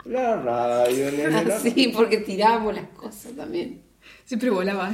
La 0.08 0.36
radio, 0.36 1.06
Ah, 1.34 1.58
sí, 1.62 1.92
porque 1.94 2.18
tirábamos 2.18 2.74
las 2.74 2.88
cosas 2.90 3.32
también. 3.36 3.82
Siempre 4.24 4.50
volaba. 4.50 4.90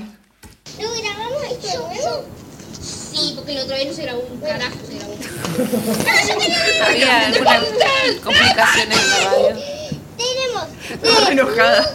¿Lo 0.81 0.91
grabamos 0.91 1.43
esto 1.51 1.79
nuevo? 1.87 2.25
Sí, 2.81 3.33
porque 3.37 3.55
la 3.55 3.65
otra 3.65 3.77
vez 3.77 3.89
no 3.89 3.93
se 3.95 4.03
grabó 4.03 4.21
un 4.23 4.41
carajo, 4.41 4.77
se 4.87 4.95
grabó. 4.97 5.15
¡No, 5.15 6.29
yo 6.29 6.39
quería 6.39 6.59
decir 6.65 6.83
Había 6.83 7.27
algunas 7.27 7.61
complicaciones 8.23 8.99
en 8.99 9.11
la 9.11 9.31
radio. 9.31 9.57
Tenemos 10.17 11.29
enojada. 11.31 11.95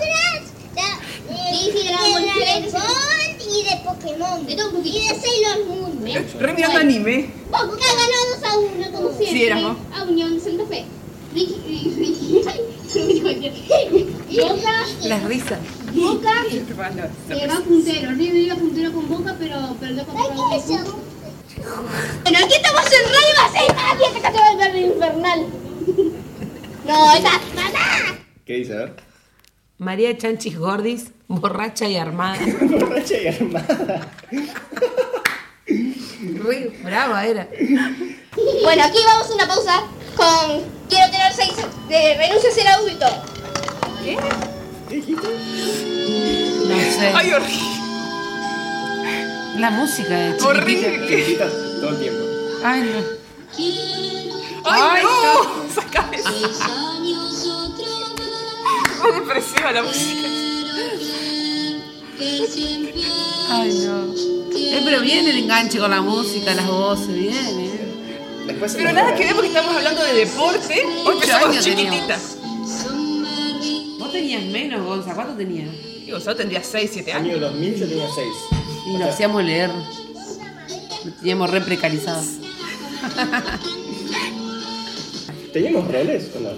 Sí, 1.50 1.72
sí, 1.74 1.88
grabamos 1.88 2.22
de 2.22 2.28
Dragon 2.40 2.72
Ball 2.72 3.38
y 3.40 3.64
de 3.64 3.76
Pokémon. 3.84 4.46
De 4.46 4.56
todo 4.56 4.70
un. 4.78 4.86
Y 4.86 5.08
de 5.08 5.16
Sailor 5.16 5.66
Moon. 5.66 6.04
mirando 6.04 6.78
anime. 6.80 7.30
Boca 7.50 7.66
ganó 7.68 8.40
2 8.42 8.44
a 8.44 8.58
1, 8.58 8.92
como 8.92 9.08
siempre. 9.10 9.28
Sí, 9.28 9.46
éramos. 9.46 9.78
A 9.96 10.04
Unión 10.04 10.40
Santa 10.40 10.66
Fe. 10.66 10.86
Ricky, 11.34 11.94
Ricky, 11.98 12.42
ay, 12.48 12.62
Boca, 12.88 14.86
Las 15.04 15.24
risas. 15.26 15.60
Boca, 15.94 16.32
eh, 16.52 17.48
va 17.48 17.60
puntero. 17.60 18.12
River 18.12 18.36
iba 18.36 18.56
puntero 18.56 18.94
con 18.94 19.10
Boca, 19.10 19.36
pero 19.38 19.76
perdió 19.80 20.06
con 20.06 20.16
Boca. 20.16 20.58
Bueno, 22.24 22.40
aquí 22.44 22.54
estamos 22.54 22.86
en 22.86 23.04
Radio 23.10 23.34
Bacena. 23.38 23.84
Y 24.00 24.18
acá 24.18 24.32
te 24.32 24.38
va 24.40 24.52
el 24.52 24.58
verde 24.58 24.80
infernal. 24.82 25.48
No, 26.86 27.14
esa 27.14 27.32
mamá. 27.56 28.20
¿Qué 28.46 28.54
dice? 28.54 28.74
A 28.74 28.78
ver. 28.78 28.96
María 29.80 30.18
Chanchis 30.18 30.58
Gordis, 30.58 31.12
borracha 31.28 31.88
y 31.88 31.98
armada. 31.98 32.40
Borracha 32.62 33.18
y 33.22 33.28
armada. 33.28 34.12
Re 35.68 36.80
brava 36.84 37.26
era. 37.26 37.48
Bueno, 38.64 38.84
aquí 38.84 38.98
vamos 39.06 39.30
a 39.30 39.34
una 39.36 39.48
pausa 39.48 39.84
con 40.18 40.62
Quiero 40.90 41.12
tener 41.12 41.34
seis 41.34 41.54
de 41.88 42.16
renuncia 42.18 42.50
a 42.50 42.54
ser 42.54 42.68
adulto. 42.68 43.06
¿Qué? 44.04 44.18
¿Qué 44.90 44.96
dijiste? 44.96 45.28
No 46.68 46.78
sé. 46.78 47.12
Ay, 47.14 47.34
horrible. 47.34 47.78
La 49.60 49.70
música 49.72 50.10
de 50.10 50.38
chiquitita. 50.38 50.48
Horrible. 50.48 51.08
Chiquitita 51.08 51.46
todo 51.82 51.90
el 51.90 52.00
tiempo. 52.00 52.20
Ay, 52.64 52.82
no. 52.82 53.00
Ay, 54.64 54.82
Ay, 54.82 55.04
no. 55.04 55.74
Saca 55.76 56.10
eso. 56.14 56.30
Depresiva 59.14 59.72
la 59.72 59.84
música. 59.84 60.28
Ay, 63.50 63.86
no. 63.86 64.14
Eh, 64.56 64.82
pero 64.84 65.02
viene 65.02 65.30
el 65.30 65.38
enganche 65.38 65.80
con 65.80 65.92
la 65.92 66.02
música, 66.02 66.54
las 66.54 66.68
voces, 66.68 67.14
viene. 67.14 67.67
Después 68.48 68.74
Pero 68.76 68.86
nos 68.86 68.94
nada 68.94 69.16
que 69.16 69.24
ver 69.26 69.34
porque 69.34 69.48
estamos 69.50 69.76
hablando 69.76 70.04
de 70.04 70.14
deporte. 70.14 70.74
Hoy 70.86 71.02
Ocho 71.06 71.14
empezamos 71.14 71.50
años 71.50 71.66
chiquititas. 71.66 72.38
Vos 74.00 74.12
tenías 74.12 74.44
menos, 74.46 74.86
Gonza. 74.86 75.14
¿Cuánto 75.14 75.34
tenías? 75.36 75.70
Digo, 76.06 76.20
solo 76.20 76.36
tendría 76.38 76.64
6, 76.64 76.90
7 76.94 77.12
años. 77.14 77.30
Año 77.36 77.40
2000 77.40 77.76
yo 77.76 77.88
tenía 77.88 78.08
6. 78.14 78.28
Y 78.88 78.98
lo 78.98 79.06
hacíamos 79.06 79.44
leer. 79.44 79.70
Lo 81.06 81.12
teníamos 81.20 81.50
re 81.50 81.62
precarizado. 81.62 82.24
¿Teníamos 85.54 85.88
roles 85.92 86.30
o 86.36 86.40
no? 86.40 86.50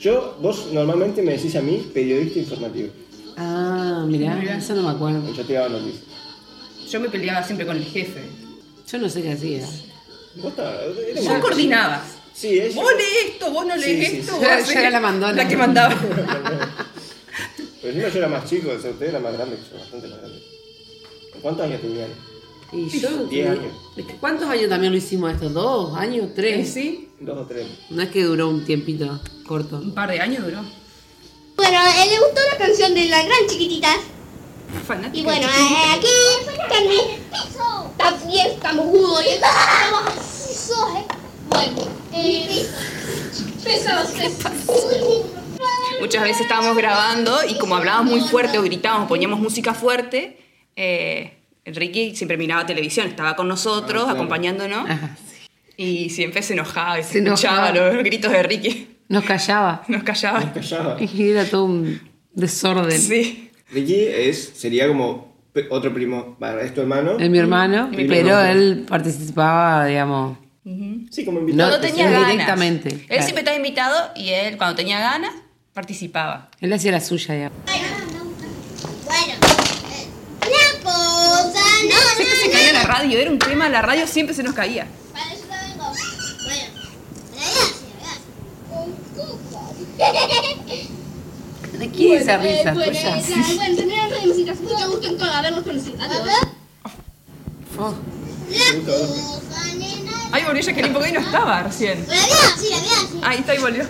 Yo, 0.00 0.36
vos 0.40 0.68
normalmente 0.72 1.20
me 1.20 1.32
decís 1.32 1.54
a 1.56 1.60
mí 1.60 1.90
periodista 1.92 2.38
informativo. 2.38 2.88
Ah, 3.36 4.04
mirá, 4.06 4.34
Mirá. 4.34 4.56
eso 4.56 4.74
no 4.74 4.82
me 4.82 4.90
acuerdo. 4.90 5.32
Yo 5.34 5.44
te 5.44 5.52
daba 5.52 5.68
noticias. 5.68 6.04
Yo 6.90 7.00
me 7.00 7.08
peleaba 7.08 7.42
siempre 7.44 7.66
con 7.66 7.76
el 7.76 7.84
jefe. 7.84 8.22
Yo 8.90 8.98
no 8.98 9.08
sé 9.08 9.22
qué 9.22 9.32
hacía. 9.32 9.66
Vos 10.36 10.46
estabas. 10.50 10.80
Vos 11.24 11.38
coordinabas. 11.40 12.02
Sí, 12.34 12.58
ella. 12.60 12.74
Vos 12.80 12.92
lees 12.96 13.32
esto, 13.32 13.50
vos 13.50 13.66
no 13.66 13.76
lees 13.76 13.84
Sí, 13.86 14.06
sí, 14.14 14.16
esto. 14.20 14.32
sí. 14.38 14.44
vos 14.46 14.72
Yo- 14.74 14.80
era 14.80 14.90
la 14.90 15.00
mandona. 15.00 15.32
La 15.34 15.48
que 15.48 15.56
mandaba. 15.56 15.94
Pero 17.82 17.92
encima 17.94 18.08
yo 18.08 18.18
era 18.18 18.28
más 18.28 18.44
chico, 18.48 18.70
o 18.70 18.80
sea, 18.80 18.90
usted 18.90 19.06
era 19.08 19.18
más 19.20 19.32
grande 19.32 19.56
que 19.56 19.62
yo, 19.72 19.78
bastante 19.80 20.08
más 20.08 20.18
grande. 20.18 20.42
¿Cuántos 21.42 21.64
años 21.66 21.80
tenían? 21.80 22.08
Y 22.72 22.88
yo. 23.00 23.08
Diez 23.26 23.48
años. 23.50 23.72
Es 23.96 24.06
que 24.06 24.14
¿Cuántos 24.16 24.48
años 24.48 24.68
también 24.68 24.92
lo 24.92 24.98
hicimos 24.98 25.32
esto? 25.32 25.48
¿Dos 25.48 25.96
años? 25.96 26.26
Eh, 26.26 26.32
¿Tres? 26.36 26.72
Sí, 26.72 27.08
Dos 27.20 27.38
o 27.38 27.46
tres. 27.46 27.66
No 27.90 28.02
es 28.02 28.08
que 28.10 28.22
duró 28.24 28.48
un 28.48 28.64
tiempito 28.64 29.20
corto. 29.46 29.76
un 29.78 29.92
par 29.94 30.10
de 30.10 30.20
años 30.20 30.44
duró. 30.44 30.60
Bueno, 31.56 31.78
él 32.02 32.08
le 32.10 32.18
gustó 32.20 32.40
la 32.52 32.58
canción 32.58 32.94
de 32.94 33.06
la 33.06 33.22
gran 33.24 33.46
chiquitita. 33.48 33.88
Fanática. 34.86 35.16
Y 35.18 35.22
bueno, 35.24 35.46
aquí 35.94 36.06
también, 36.68 37.02
también 37.96 38.46
estamos 38.52 38.88
y 39.24 39.28
estamos 39.28 40.16
así. 40.16 40.72
Bueno, 41.48 41.88
eh, 42.14 42.66
pesados, 43.64 44.10
Muchas 46.00 46.22
veces 46.22 46.40
estábamos 46.42 46.76
grabando 46.76 47.38
y 47.48 47.58
como 47.58 47.76
hablábamos 47.76 48.10
muy 48.10 48.20
fuerte 48.20 48.58
o 48.58 48.62
gritábamos, 48.62 49.08
poníamos 49.08 49.38
música 49.40 49.74
fuerte, 49.74 50.38
eh, 50.76 51.36
Ricky 51.66 52.16
siempre 52.16 52.36
miraba 52.38 52.64
televisión, 52.64 53.06
estaba 53.06 53.36
con 53.36 53.48
nosotros, 53.48 54.04
Ah, 54.08 54.12
acompañándonos, 54.12 54.88
Ajá, 54.88 55.16
sí. 55.30 55.46
y 55.76 56.10
siempre 56.10 56.42
se 56.42 56.54
enojaba 56.54 56.98
y 56.98 57.02
se, 57.02 57.12
Se 57.12 57.18
escuchaba 57.18 57.68
enojaba. 57.70 57.92
los 57.94 58.04
gritos 58.04 58.32
de 58.32 58.42
Ricky. 58.42 58.96
Nos 59.08 59.24
callaba. 59.24 59.82
Nos 59.88 60.02
callaba. 60.04 60.52
Callaba. 60.52 60.96
Y 61.02 61.30
era 61.30 61.44
todo 61.44 61.64
un 61.64 62.00
desorden. 62.32 62.98
Sí. 62.98 63.49
Ricky 63.72 64.04
es, 64.06 64.52
sería 64.56 64.86
como 64.88 65.34
otro 65.70 65.92
primo. 65.92 66.36
Es 66.62 66.74
tu 66.74 66.80
hermano. 66.80 67.18
Es 67.18 67.28
mi 67.30 67.38
hermano, 67.38 67.90
pero 67.94 68.40
él 68.42 68.84
participaba, 68.88 69.86
digamos. 69.86 70.38
Sí, 71.10 71.24
como 71.24 71.40
No, 71.40 71.46
invitado. 71.48 71.70
Cuando 71.70 71.86
tenía 71.88 72.06
sí, 72.06 72.12
ganas. 72.12 72.30
directamente, 72.30 72.88
Él 72.90 73.06
claro. 73.06 73.22
siempre 73.22 73.40
estaba 73.40 73.56
invitado 73.56 74.10
y 74.14 74.28
él 74.30 74.56
cuando 74.56 74.76
tenía 74.76 75.00
ganas 75.00 75.32
participaba. 75.72 76.50
Él 76.60 76.72
hacía 76.72 76.92
la 76.92 77.00
suya, 77.00 77.34
digamos. 77.34 77.58
Bueno, 77.64 79.34
eh, 79.90 80.06
la 80.40 80.82
cosa 80.84 81.60
no, 81.88 81.96
Siempre 82.16 82.36
se 82.44 82.50
caía 82.50 82.72
la 82.72 82.82
radio, 82.84 83.18
era 83.18 83.30
un 83.30 83.38
tema, 83.38 83.68
la 83.68 83.82
radio 83.82 84.06
siempre 84.06 84.34
se 84.34 84.42
nos 84.42 84.54
caía. 84.54 84.86
Para 85.12 85.32
eso 85.32 85.44
vengo. 85.48 85.92
Bueno, 86.44 86.66
gracias, 87.34 87.80
¿De 91.80 91.90
quién 91.90 92.12
es 92.16 92.22
esa 92.22 92.36
risa 92.36 92.72
Bueno, 92.74 92.92
tuya? 92.92 93.18
eh, 93.18 93.24
bueno, 93.56 93.76
tener 93.76 94.10
radio 94.10 94.28
música, 94.28 94.54
mucho 94.54 94.90
gusto 94.90 95.06
en 95.08 95.18
todo 95.18 95.32
habernos 95.32 95.64
conocido. 95.64 95.96
Adiós. 96.02 96.28
Oh, 97.78 97.94
La 98.50 98.82
cosa, 98.84 99.64
nena. 99.74 100.12
Ay, 100.32 100.44
volvió 100.44 100.62
Jacqueline 100.62 100.92
porque 100.92 101.08
hoy 101.08 101.14
no 101.14 101.20
estaba 101.20 101.62
recién. 101.62 102.06
La 102.06 102.14
vida, 102.14 102.26
sí, 102.58 102.68
la 102.70 102.78
vida, 102.80 102.96
sí. 103.10 103.20
Ahí 103.22 103.38
está 103.38 103.54
y 103.54 103.58
volvió. 103.58 103.84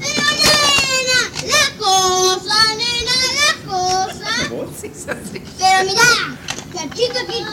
Pero 0.00 0.22
nena, 0.42 1.20
la 1.46 1.78
cosa, 1.78 2.74
nena, 2.74 3.12
la 3.38 3.70
cosa. 3.70 4.48
¿Vos? 4.50 4.68
sí, 4.80 4.90
es 4.92 5.08
así. 5.08 5.42
Pero 5.58 5.84
mirá, 5.84 6.02
la 6.74 6.94
chica 6.94 7.20
que. 7.26 7.44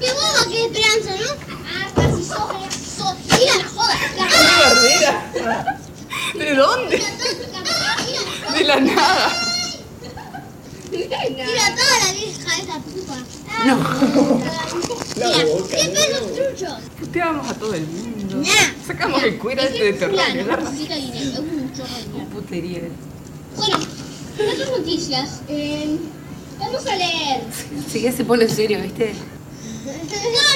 Qué 0.00 0.12
boba 0.12 0.44
que 0.48 0.64
esperanza, 0.66 1.10
¿no? 1.24 1.30
Ah, 1.66 1.88
casi 1.96 2.22
sos, 2.22 2.38
sos. 2.96 3.14
Mira 3.36 3.56
la 3.56 3.68
joda. 3.68 3.96
La 4.16 4.24
joda. 5.40 5.80
¿De 6.34 6.54
dónde? 6.54 7.02
La 8.68 8.80
nada. 8.80 9.32
Mira 10.90 11.18
toda 11.24 11.98
la 12.04 12.12
vieja 12.12 12.58
esa 12.58 12.78
puta. 12.80 13.16
No. 13.64 13.74
La 15.16 15.26
Mira, 15.28 15.44
boca, 15.46 15.68
qué 15.76 15.84
¿no? 15.84 15.94
pelos 15.94 16.34
truchos. 16.34 16.74
Puteábamos 17.00 17.48
a 17.48 17.54
todo 17.54 17.72
el 17.72 17.86
mundo. 17.86 18.42
Sacamos 18.86 19.22
el 19.22 19.38
cuero 19.38 19.62
este 19.62 19.92
de 19.92 20.06
no 20.08 20.20
es 20.20 20.28
un 20.28 20.38
dinero. 20.38 22.28
Putería. 22.30 22.80
Bueno, 23.56 23.78
en 24.38 24.50
otras 24.50 24.70
noticias, 24.78 25.40
eh, 25.48 25.96
vamos 26.58 26.86
a 26.86 26.94
leer. 26.96 27.40
Sí 27.90 28.02
que 28.02 28.12
se 28.12 28.24
pone 28.26 28.44
en 28.44 28.50
serio, 28.50 28.82
¿viste? 28.82 29.14
No, 29.88 29.94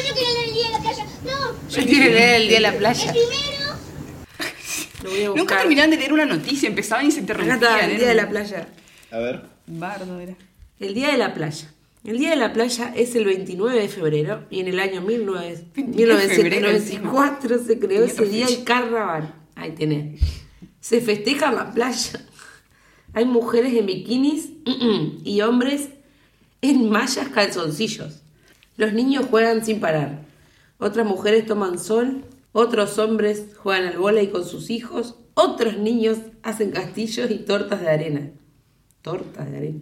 yo 0.07 0.15
quería 0.15 0.33
leer 0.35 0.49
el 0.49 0.53
día 0.55 0.67
de 0.67 0.73
la 0.73 0.81
playa. 0.81 1.07
No, 1.25 1.69
Yo 1.71 1.85
quiero 1.87 2.13
leer 2.13 2.43
el 2.43 2.49
día 2.49 2.57
de 2.57 2.61
la 2.61 2.69
el 2.69 2.77
playa. 2.77 3.11
primero. 3.11 3.62
Lo 5.03 5.11
voy 5.11 5.23
a 5.25 5.29
Nunca 5.31 5.59
terminaban 5.59 5.91
de 5.91 5.97
leer 5.97 6.13
una 6.13 6.25
noticia, 6.27 6.69
empezaban 6.69 7.07
y 7.07 7.11
se 7.11 7.21
Acá 7.21 7.33
interrumpían. 7.33 7.57
está, 7.57 7.87
el 7.87 7.99
día 7.99 8.09
de 8.09 8.15
la 8.15 8.29
playa. 8.29 8.69
A 9.11 9.19
ver. 9.19 9.43
Bardo 9.67 10.19
era. 10.21 10.35
El 10.81 10.95
Día 10.95 11.13
de 11.13 11.19
la 11.19 11.33
Playa. 11.33 11.73
El 12.05 12.19
Día 12.19 12.31
de 12.31 12.37
la 12.37 12.53
Playa 12.53 12.93
es 12.97 13.15
el 13.15 13.25
29 13.25 13.81
de 13.81 13.89
febrero 13.89 14.45
y 14.51 14.59
en 14.61 14.67
el 14.67 14.81
año 14.81 15.01
19 15.01 15.65
29 15.77 16.27
de 16.27 16.35
febrero 16.35 16.69
1994 16.69 17.59
se 17.65 17.79
creó 17.79 18.05
ese 18.05 18.25
día 18.27 18.47
el 18.47 18.65
carnaval. 18.65 19.33
Ahí 19.55 19.71
tenés. 19.73 20.21
Se 20.81 21.01
festeja 21.01 21.51
en 21.51 21.55
la 21.55 21.73
playa. 21.73 22.27
Hay 23.15 23.25
mujeres 23.25 23.75
en 23.75 23.87
bikinis 23.87 24.49
y 25.25 25.41
hombres 25.43 25.91
en 26.61 26.91
mallas 26.91 27.29
calzoncillos. 27.29 28.23
Los 28.77 28.93
niños 28.93 29.27
juegan 29.31 29.65
sin 29.65 29.79
parar. 29.79 30.23
Otras 30.79 31.07
mujeres 31.07 31.47
toman 31.47 31.79
sol. 31.79 32.25
Otros 32.53 32.99
hombres 32.99 33.47
juegan 33.57 33.87
al 33.87 33.99
vóley 33.99 34.29
con 34.29 34.45
sus 34.45 34.71
hijos. 34.71 35.17
Otros 35.35 35.79
niños 35.79 36.19
hacen 36.43 36.71
castillos 36.71 37.31
y 37.31 37.39
tortas 37.39 37.81
de 37.81 37.89
arena. 37.89 38.31
Tortas 39.01 39.51
de 39.51 39.57
arena. 39.57 39.81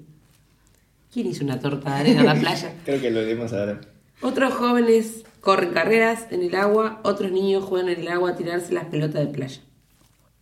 ¿Quién 1.12 1.26
hizo 1.26 1.44
una 1.44 1.58
torta 1.58 1.94
de 1.94 2.00
arena 2.00 2.20
en 2.20 2.26
la 2.26 2.34
playa? 2.34 2.72
Creo 2.84 3.00
que 3.00 3.10
lo 3.10 3.20
leemos 3.22 3.52
ahora. 3.52 3.80
Otros 4.22 4.54
jóvenes 4.54 5.24
corren 5.40 5.70
carreras 5.70 6.26
en 6.30 6.42
el 6.42 6.54
agua, 6.54 7.00
otros 7.04 7.32
niños 7.32 7.64
juegan 7.64 7.88
en 7.88 8.00
el 8.00 8.08
agua 8.08 8.30
a 8.30 8.36
tirarse 8.36 8.72
las 8.72 8.84
pelotas 8.84 9.26
de 9.26 9.32
playa. 9.32 9.60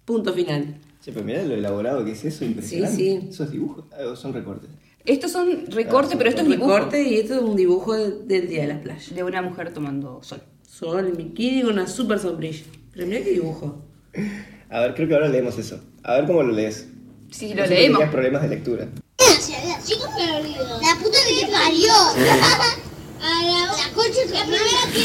Punto 0.05 0.33
final. 0.35 0.77
Che, 1.03 1.13
pero 1.13 1.25
mirá 1.25 1.43
lo 1.45 1.55
elaborado 1.55 2.05
que 2.05 2.11
es 2.13 2.25
eso, 2.25 2.45
impresionante. 2.45 2.97
sí. 2.97 3.21
¿Esos 3.31 3.51
dibujos? 3.51 3.85
Ah, 3.93 4.05
¿o 4.07 4.17
son 4.17 4.33
recortes? 4.35 4.69
Estos 5.07 5.31
son 5.31 5.67
recortes, 5.71 6.17
pero 6.19 6.29
esto 6.29 6.43
es 6.43 6.49
dibujo. 6.49 6.75
recorte 6.77 7.03
y 7.03 7.15
esto 7.19 7.37
es 7.37 7.41
un 7.41 7.57
dibujo 7.57 7.95
de- 7.95 8.11
del 8.25 8.49
día 8.49 8.63
de 8.63 8.69
la 8.75 8.81
playa. 8.81 9.15
De 9.15 9.23
una 9.23 9.41
mujer 9.41 9.73
tomando 9.73 10.21
sol. 10.23 10.43
Sol 10.79 11.09
en 11.09 11.17
bikini 11.17 11.63
con 11.63 11.73
una 11.73 11.89
super 11.89 12.21
sombrilla. 12.21 12.65
Pero 12.93 13.07
mira 13.09 13.25
qué 13.25 13.31
dibujo. 13.31 13.83
A 14.71 14.81
ver, 14.81 14.95
creo 14.95 15.09
que 15.09 15.15
ahora 15.15 15.29
leemos 15.29 15.59
eso. 15.59 15.81
A 16.05 16.15
ver 16.15 16.27
cómo 16.27 16.45
lo 16.45 16.53
lees. 16.53 16.87
Sí, 17.33 17.53
lo 17.53 17.67
leemos. 17.67 17.99
Tenías 17.99 18.13
problemas 18.13 18.43
de 18.43 18.49
lectura. 18.49 18.89
Chicos, 19.85 20.09
la 20.17 20.95
puta 21.03 21.19
que 21.27 21.47
te 21.47 21.51
parió. 21.51 21.93
A 23.21 23.43
la, 23.43 23.67
la 23.77 23.93
concha 23.93 24.21
la 24.33 24.43
primera 24.45 24.87
que 24.93 25.01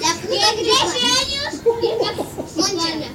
la 0.00 0.14
puta 0.14 0.46
que 0.56 0.62
13 0.62 0.72
años 1.04 1.60
y 1.82 1.86
está 1.86 2.10
moncha. 2.72 3.08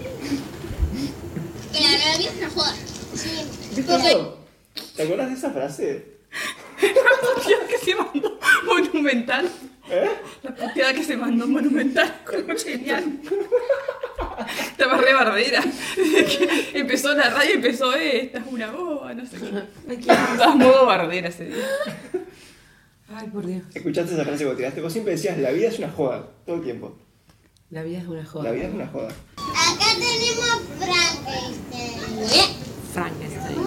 Que 1.73 2.39
la 2.39 2.49
joda. 2.51 2.75
Sí. 3.15 3.81
Porque 3.87 4.11
¿Te 4.95 5.03
acuerdas 5.03 5.29
de 5.29 5.35
esa 5.35 5.49
frase? 5.49 6.19
La 6.81 7.67
que 7.67 7.77
se 7.83 7.95
mandó 7.95 8.37
monumental. 8.65 9.49
¿Eh? 9.89 10.09
La 10.43 10.55
puteada 10.55 10.93
que 10.93 11.03
se 11.03 11.17
mandó 11.17 11.47
monumental. 11.47 12.21
Como 12.25 12.57
genial. 12.63 13.19
Estaba 14.71 14.97
re 14.97 15.43
que 15.43 16.69
empezó 16.79 17.13
la 17.13 17.29
radio 17.29 17.55
empezó, 17.55 17.95
eh, 17.95 18.25
esta 18.25 18.39
es 18.39 18.45
una 18.49 18.71
boba, 18.71 19.13
no 19.13 19.25
sé 19.25 19.37
qué. 19.37 19.95
Estaba 20.11 20.55
modo 20.55 20.85
bardera 20.85 21.29
ese 21.29 21.45
día. 21.45 21.65
Ay, 23.13 23.27
por 23.27 23.45
Dios. 23.45 23.63
¿Escuchaste 23.73 24.13
esa 24.13 24.23
frase 24.23 24.39
que 24.39 24.45
vos 24.45 24.57
tiraste? 24.57 24.81
Vos 24.81 24.93
siempre 24.93 25.13
decías, 25.13 25.37
la 25.37 25.51
vida 25.51 25.67
es 25.67 25.79
una 25.79 25.89
joda, 25.89 26.27
todo 26.45 26.57
el 26.57 26.63
tiempo. 26.63 26.95
La 27.69 27.83
vida 27.83 27.99
es 27.99 28.07
una 28.07 28.25
joda. 28.25 28.43
La 28.45 28.51
vida 28.51 28.67
es 28.67 28.73
una 28.73 28.87
joda. 28.87 29.09
Acá 29.37 29.85
tenemos 29.93 30.61
Frankenstein. 30.79 31.99
Frankenstein. 32.93 33.57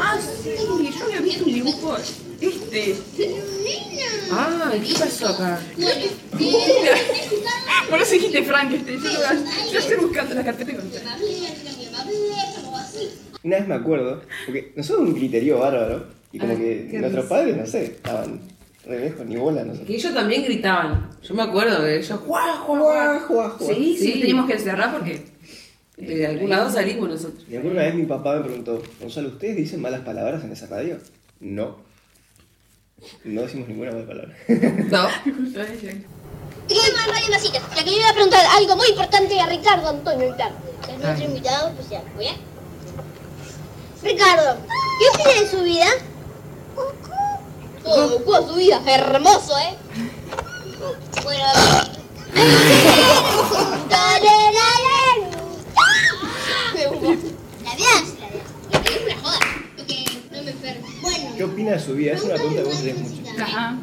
Ah, 0.00 0.18
sí, 0.18 0.50
yo 0.98 1.04
había 1.04 1.20
visto 1.20 1.44
un 1.44 1.52
dibujo. 1.52 1.96
Este. 2.42 2.94
Ah, 4.32 4.72
¿qué 4.72 4.94
pasó 4.98 5.28
acá? 5.28 5.60
Por 7.90 8.00
eso 8.00 8.12
dijiste 8.14 8.42
Frankenstein. 8.42 8.98
Yo 9.00 9.10
yo 9.72 9.78
estoy 9.78 9.96
buscando 9.98 10.34
la 10.34 10.44
carpeta 10.44 10.72
encontré. 10.72 11.00
Una 13.44 13.56
vez 13.58 13.68
me 13.68 13.74
acuerdo, 13.74 14.22
porque 14.46 14.72
nosotros 14.76 15.08
un 15.08 15.14
criterio 15.14 15.58
bárbaro, 15.58 16.06
y 16.32 16.38
como 16.38 16.52
Ah, 16.54 16.56
que 16.56 16.98
nuestros 17.00 17.26
padres, 17.26 17.56
no 17.56 17.66
sé, 17.66 17.84
estaban 17.84 18.40
re 18.86 19.00
lejos, 19.00 19.26
ni 19.26 19.36
bola, 19.36 19.64
no 19.64 19.74
sé. 19.74 19.82
Que 19.84 19.96
ellos 19.96 20.14
también 20.14 20.44
gritaban. 20.44 21.10
Yo 21.22 21.34
me 21.34 21.42
acuerdo 21.42 21.82
de 21.82 21.96
ellos. 21.98 22.18
¡Juá, 22.20 22.52
juá, 22.58 23.20
Juá. 23.26 23.56
Sí, 23.60 23.96
sí, 23.98 24.12
Sí. 24.12 24.20
teníamos 24.20 24.46
que 24.46 24.54
encerrar 24.54 24.92
porque. 24.92 25.22
De 25.96 26.26
algún 26.26 26.50
lado 26.50 26.70
salimos 26.70 27.08
nosotros. 27.08 27.44
Me 27.48 27.58
acuerdo 27.58 27.76
una 27.76 27.86
vez 27.86 27.94
mi 27.94 28.06
papá 28.06 28.36
me 28.36 28.44
preguntó, 28.44 28.82
Gonzalo, 29.00 29.28
¿ustedes 29.28 29.56
dicen 29.56 29.80
malas 29.80 30.00
palabras 30.00 30.42
en 30.42 30.52
esa 30.52 30.66
radio? 30.66 30.96
No. 31.40 31.76
No 33.24 33.42
decimos 33.42 33.68
ninguna 33.68 33.92
mala 33.92 34.06
palabra. 34.06 34.36
No. 34.48 35.08
¿Qué 36.68 36.74
más 36.92 37.06
radio 37.06 37.28
Masitas? 37.30 37.62
Ya 37.76 37.84
que 37.84 37.90
le 37.90 37.96
iba 37.98 38.08
a 38.08 38.12
preguntar 38.14 38.44
algo 38.46 38.76
muy 38.76 38.88
importante 38.88 39.40
a 39.40 39.46
Ricardo 39.46 39.88
Antonio 39.88 40.30
Vitar, 40.30 40.52
que 40.84 40.92
es 40.92 40.98
nuestro 40.98 41.24
invitado 41.26 41.68
especial. 41.70 42.02
¿Muy 42.14 42.24
bien? 42.24 42.36
Ricardo, 44.02 44.56
¿qué 44.98 45.08
opina 45.14 45.40
de 45.40 45.48
su 45.50 45.62
vida? 45.62 45.88
Oh, 47.84 48.08
Goku, 48.08 48.48
su 48.48 48.54
vida, 48.54 48.80
hermoso, 48.86 49.58
¿eh? 49.58 49.76
Bueno. 51.24 51.44
La 57.64 57.76
vida 57.76 57.88
es 58.00 58.18
la 58.18 58.28
vida. 58.28 58.44
Es 58.84 59.02
una 59.02 59.16
joda. 59.22 59.38
Lo 59.76 59.86
que 59.86 60.04
no 60.30 60.42
me 60.42 60.50
enfermo. 60.50 60.51
Bueno. 61.00 61.30
¿Qué 61.36 61.44
opina 61.44 61.72
de 61.72 61.80
su 61.80 61.94
vida? 61.94 62.12
Es 62.12 62.22
una 62.22 62.34
pregunta 62.34 62.62
que 62.62 62.68
vos 62.68 62.76
haces 62.76 62.98
mucho. 62.98 63.22
Ajá. 63.42 63.78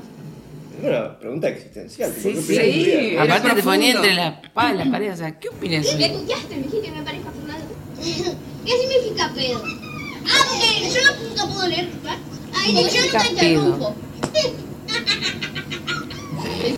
Es 0.80 0.86
una 0.88 1.20
pregunta 1.20 1.50
existencial. 1.50 2.14
tipo, 2.14 2.30
Sí, 2.30 2.36
¿qué 2.36 2.42
sí. 2.42 2.42
opinas 2.42 2.64
de 2.64 2.72
tu 2.72 2.78
vida? 2.80 3.12
Era 3.12 3.24
Aparte 3.24 3.42
te 3.42 3.54
profundo. 3.54 3.72
ponía 3.72 3.92
entre 3.96 4.14
la 4.14 4.28
espada 4.44 4.74
y 4.74 4.78
la 4.78 4.92
pared. 4.92 5.14
O 5.14 5.18
sea, 5.18 5.40
¿qué 5.40 5.50
opinas 5.50 5.86
de 5.86 5.96
Me 5.96 6.06
eso? 6.06 6.14
cuqueaste, 6.20 6.56
me 6.56 6.62
dijiste 6.64 6.82
que 6.88 6.92
me 6.92 7.04
Fernando. 7.04 7.66
¿Qué 8.66 8.72
significa 8.78 9.32
pedo? 9.36 9.64
Ah, 10.26 10.46
porque 10.48 10.90
yo 10.94 11.02
no, 11.04 11.12
no 11.48 11.54
puedo 11.54 11.68
leer, 11.68 11.88
¿verdad? 12.04 12.18
Ay, 12.54 12.74
yo 12.74 12.82
nunca 12.82 12.92
significa 12.94 13.30
interrumpo. 13.30 13.96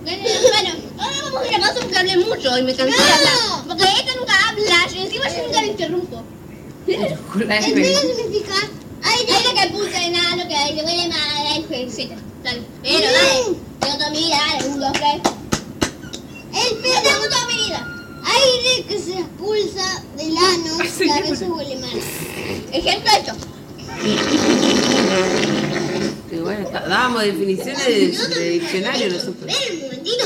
bueno, 0.02 0.70
ahora 1.00 1.18
vamos 1.24 1.42
a 1.42 1.48
ir 1.48 1.56
a 1.56 1.60
paso 1.60 1.80
porque 1.82 1.98
hablé 1.98 2.18
mucho 2.18 2.58
y 2.58 2.64
me 2.64 2.74
cansé 2.76 2.96
de 2.98 3.12
hablar. 3.12 3.34
Porque 3.68 3.84
esta 3.84 4.16
nunca 4.20 4.34
habla 4.50 4.88
y 4.96 5.02
encima 5.02 5.28
yo 5.30 5.44
nunca 5.46 5.62
la 5.62 5.68
interrumpo. 5.68 6.24
¿El 6.88 6.98
pedo 7.48 7.62
significa? 7.62 8.56
Ay, 9.22 9.36
ay, 9.36 9.44
lo 9.44 9.62
que 9.62 9.68
puse, 9.78 10.10
nada, 10.10 10.36
lo 10.36 10.48
que 10.48 10.56
hay, 10.56 10.74
le 10.76 10.84
huele 10.84 11.08
mal, 11.08 11.66
etc. 11.72 12.12
Pero 12.44 13.00
dale. 13.12 13.58
Yo 13.82 13.98
también, 13.98 14.30
dale, 14.32 14.68
un, 14.70 14.80
dos, 14.80 14.94
tres. 14.94 15.22
El 16.54 16.78
pedo. 16.78 16.94
No 16.96 17.02
tengo 17.02 17.48
mi 17.48 17.56
vida. 17.66 17.88
Aire 18.24 18.86
que 18.88 19.00
se 19.00 19.20
expulsa 19.20 20.04
del 20.18 20.38
ano 20.38 20.78
sí, 20.98 21.10
a 21.10 21.22
veces 21.22 21.48
huele 21.50 21.76
mal. 21.78 21.92
Ejemplo 22.72 23.12
hecho. 23.20 23.34
Que 26.30 26.40
bueno, 26.42 26.66
está- 26.66 26.88
dábamos 26.88 27.24
definiciones 27.24 27.86
de, 27.86 28.36
de 28.40 28.50
diccionario 28.52 29.10
nosotros. 29.10 29.46
Espera 29.48 29.74
un 29.74 29.82
momentito. 29.82 30.26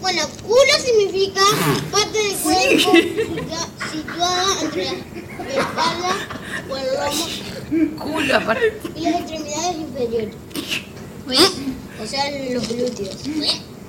Bueno, 0.00 0.22
culo 0.46 0.72
significa 0.84 1.40
parte 1.90 2.18
del 2.18 2.36
cuerpo 2.38 2.92
situa- 2.92 3.68
situada 3.92 4.60
entre 4.62 4.84
la 4.84 5.60
espalda 5.62 6.28
o 6.68 6.76
el 6.76 6.86
lomo 6.86 7.26
Culo, 7.98 8.36
aparte. 8.36 8.72
y 8.94 9.00
las 9.00 9.20
extremidades 9.20 9.76
inferiores. 9.78 10.34
O 12.02 12.06
sea, 12.06 12.24
los 12.52 12.68
glúteos. 12.68 13.16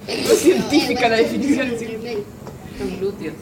Es 0.08 0.40
científica 0.40 1.10
la 1.10 1.18
definición. 1.18 1.72
Los 2.80 3.00
glúteos. 3.00 3.36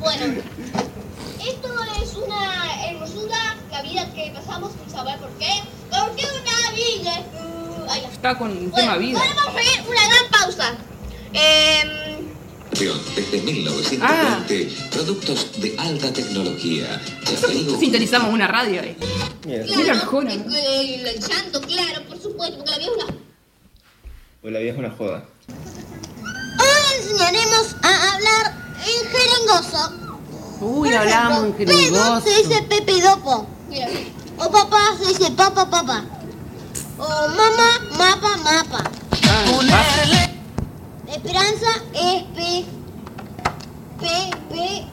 Bueno, 0.00 0.24
esto 1.40 1.68
es 2.02 2.14
una 2.16 2.86
hermosura, 2.88 3.56
la 3.70 3.82
vida 3.82 4.10
que 4.14 4.32
pasamos 4.34 4.72
sin 4.72 4.90
saber 4.90 5.18
por 5.18 5.30
qué. 5.32 5.62
¿Por 5.90 6.16
qué 6.16 6.24
una 6.26 6.70
vida? 6.72 7.24
Está 8.12 8.36
con 8.38 8.50
un 8.50 8.70
Bueno, 8.70 8.74
tema 8.76 8.96
vida. 8.98 9.18
ahora 9.20 9.34
vamos 9.36 9.56
a 9.56 9.62
ir 9.62 9.80
una 9.88 10.08
gran 10.08 10.30
pausa. 10.30 10.74
Eh, 11.32 11.84
Desde 13.16 13.40
1920, 13.42 14.72
productos 14.92 15.60
de 15.60 15.74
alta 15.78 16.12
tecnología. 16.12 17.00
Sintonizamos 17.80 18.32
una 18.32 18.46
radio 18.46 18.82
ahí. 18.82 18.96
Mira, 19.46 19.64
Mira, 19.64 20.00
claro, 20.00 20.20
el, 20.22 20.30
el, 20.54 21.06
el 21.06 21.20
llanto, 21.20 21.60
claro, 21.62 22.02
por 22.08 22.20
supuesto, 22.22 22.58
porque 22.58 22.70
la 22.70 22.78
vida 22.78 22.88
es 22.90 23.04
una 23.04 23.14
pues 24.40 24.52
la 24.52 24.60
vida 24.60 24.72
es 24.72 24.78
una 24.78 24.90
joda. 24.90 25.24
Hoy 25.48 27.00
enseñaremos 27.02 27.74
a 27.82 28.12
hablar 28.14 28.54
en 28.86 29.08
jeringoso. 29.10 29.92
Uy, 30.60 30.88
Por 30.90 30.98
hablábamos 30.98 31.44
en 31.44 31.54
ejemplo, 31.54 31.74
Pedo 31.76 32.20
se 32.20 32.28
dice 32.30 32.42
jeringoso. 32.54 32.68
Pepe 32.68 32.92
y 32.92 33.00
Dopo. 33.00 33.46
O 34.38 34.50
papá 34.52 34.80
se 35.02 35.08
dice 35.08 35.30
papa, 35.32 35.68
papá. 35.68 36.04
O 36.98 37.28
mamá, 37.28 37.78
mapa, 37.96 38.36
mapa. 38.38 38.82
Ah, 39.30 39.44
Esperanza 41.06 41.70
es 41.94 42.22
P. 42.34 42.64
P, 44.00 44.30
P. 44.50 44.88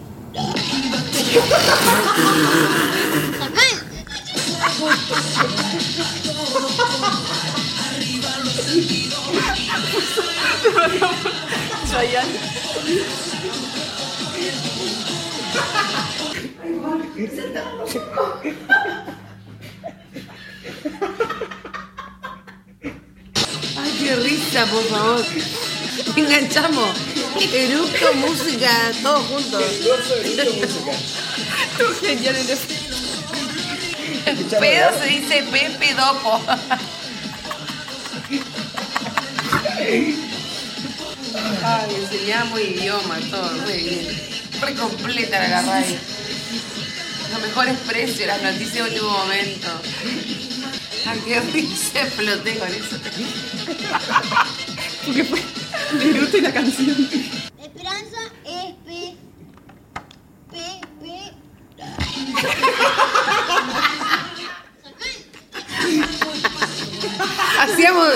Qué 24.06 24.16
risa, 24.18 24.68
por 24.68 24.84
favor. 24.84 25.26
Enganchamos. 26.16 26.96
Eructo, 27.42 28.14
música, 28.14 28.70
todo 29.02 29.20
junto. 29.22 29.58
Tú 31.76 31.86
genial. 32.02 32.36
Pedo 34.60 35.00
se 35.00 35.08
dice 35.08 35.44
Pepe 35.52 35.96
Dopo. 35.96 36.40
Ay, 41.64 41.96
enseñamos 41.96 42.60
idioma, 42.62 43.18
todo, 43.32 43.52
muy 43.54 43.74
bien. 43.74 44.08
Re 44.62 44.76
completa 44.76 45.48
la 45.48 45.64
radio. 45.64 45.98
Los 47.32 47.42
mejores 47.42 47.76
precios, 47.88 48.28
las 48.28 48.44
noticias 48.44 48.74
de 48.74 48.82
último 48.84 49.10
momento. 49.10 49.82
Ay, 51.08 51.20
risa, 51.54 52.02
exploté 52.02 52.58
con 52.58 52.68
eso. 52.68 52.98
Porque 55.06 55.24
fue 55.24 55.40
y 56.34 56.42
la 56.42 56.52
canción. 56.52 57.10
Esperanza 57.62 58.18
es 58.44 58.74
P. 58.86 59.16
P, 60.52 60.58
P. 61.02 61.32
Hacíamos 67.60 68.14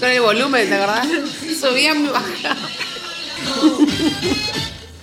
con 0.00 0.08
el 0.10 0.20
volumen, 0.20 0.68
¿te 0.68 0.74
acordás? 0.74 1.06
Subíamos 1.60 2.08
y 2.08 2.12
bajábamos. 2.12 2.70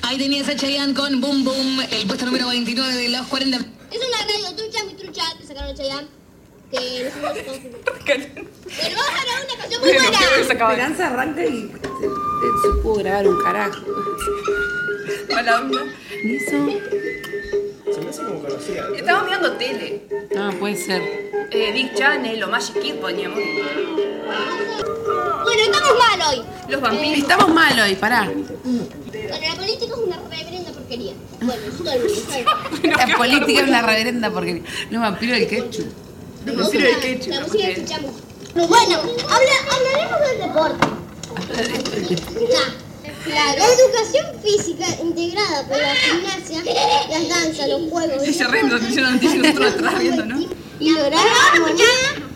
Ahí 0.01 0.17
tenías 0.17 0.49
a 0.49 0.55
Chayanne 0.57 0.93
con 0.93 1.21
Boom 1.21 1.45
Boom, 1.45 1.81
el 1.89 2.05
puesto 2.05 2.25
número 2.25 2.49
29 2.49 2.95
de 2.95 3.09
los 3.09 3.27
40. 3.27 3.57
Es 3.57 3.63
una 3.63 4.17
radio 4.17 4.55
trucha, 4.55 4.83
mi 4.83 4.93
trucha, 4.95 5.23
que 5.39 5.47
sacaron 5.47 5.69
a 5.69 5.73
Chayanne. 5.73 6.18
Que 6.71 7.03
los 7.03 7.15
hemos 7.15 7.31
Unidos. 7.31 7.79
Pero 8.05 8.95
vamos 8.95 9.11
a 9.11 9.23
grabar 9.23 9.45
una 9.45 9.55
canción 9.59 9.81
muy 9.81 9.91
buena. 9.91 10.19
Esperanza 10.39 11.07
arranca 11.07 11.45
y 11.45 11.71
se, 11.71 12.07
se 12.61 12.81
pudo 12.81 12.95
grabar 12.95 13.27
un 13.27 13.41
carajo. 13.43 13.81
Mala 15.33 15.61
onda. 15.61 15.81
¿Y 16.23 16.35
eso? 16.35 16.51
Se 16.51 18.01
me 18.01 18.09
hace 18.09 18.23
como 18.23 18.39
conocida. 18.41 18.87
Estamos 18.95 19.23
mirando 19.25 19.51
tele. 19.53 20.01
Ah, 20.37 20.51
puede 20.59 20.75
ser. 20.75 21.01
Eh, 21.51 21.71
Big 21.73 21.95
Channel 21.95 22.43
o 22.43 22.47
Magic 22.47 22.79
Kid 22.79 22.95
poníamos. 22.95 23.39
Bueno, 25.43 25.61
estamos 25.63 25.93
mal 25.97 26.21
hoy. 26.29 26.43
Los 26.67 26.81
vampiros. 26.81 27.17
Estamos 27.17 27.49
mal 27.49 27.79
hoy, 27.79 27.95
pará. 27.95 28.31
Bueno, 28.63 28.85
la 29.41 29.55
política 29.55 29.93
es 29.95 29.99
una 30.05 30.17
reverenda 30.29 30.71
porquería. 30.71 31.13
Bueno, 31.41 31.61
eso 31.67 31.83
todo 31.83 31.93
el 31.93 31.99
mundo 32.03 32.21
sabe. 32.29 33.07
La 33.07 33.17
política 33.17 33.61
es 33.61 33.67
una 33.67 33.81
reverenda 33.81 34.29
porque 34.31 34.61
los 34.91 35.01
vampiros 35.01 35.39
del 35.39 35.47
ketchup. 35.47 36.08
Escuchamos. 36.45 38.11
Bueno, 38.55 38.99
habla- 39.29 39.61
hablaremos 39.71 40.19
del 40.29 40.39
deporte. 40.47 40.87
La 43.27 43.53
educación 43.53 44.25
física 44.41 44.85
integrada 45.03 45.67
por 45.67 45.77
la 45.77 45.93
gimnasia, 45.95 46.63
las 47.09 47.29
danzas, 47.29 47.67
los 47.69 47.89
juegos. 47.89 48.23
Sí, 48.25 48.33
se 48.33 48.47
ríen, 48.47 48.69
nos 48.69 48.81
hicieron 48.81 49.13
noticia 49.13 49.35
y 49.35 49.39
nosotros 49.39 49.73
atrás 49.73 49.99
viendo, 49.99 50.25
¿no? 50.25 50.39
Y 50.79 50.89
lograr 50.91 51.25
armonía 51.53 51.85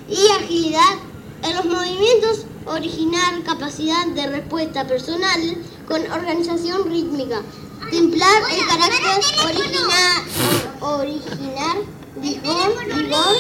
y 0.10 0.28
agilidad 0.44 0.96
en 1.44 1.56
los 1.56 1.66
movimientos, 1.66 2.46
originar 2.66 3.42
capacidad 3.44 4.06
de 4.08 4.28
respuesta 4.28 4.86
personal 4.88 5.58
con 5.88 6.02
organización 6.12 6.90
rítmica, 6.90 7.42
templar 7.90 8.44
el 8.52 8.68
carácter 8.68 9.46
original, 9.46 10.24
original, 10.82 11.78
vigor, 12.18 12.86
vigor 12.96 13.36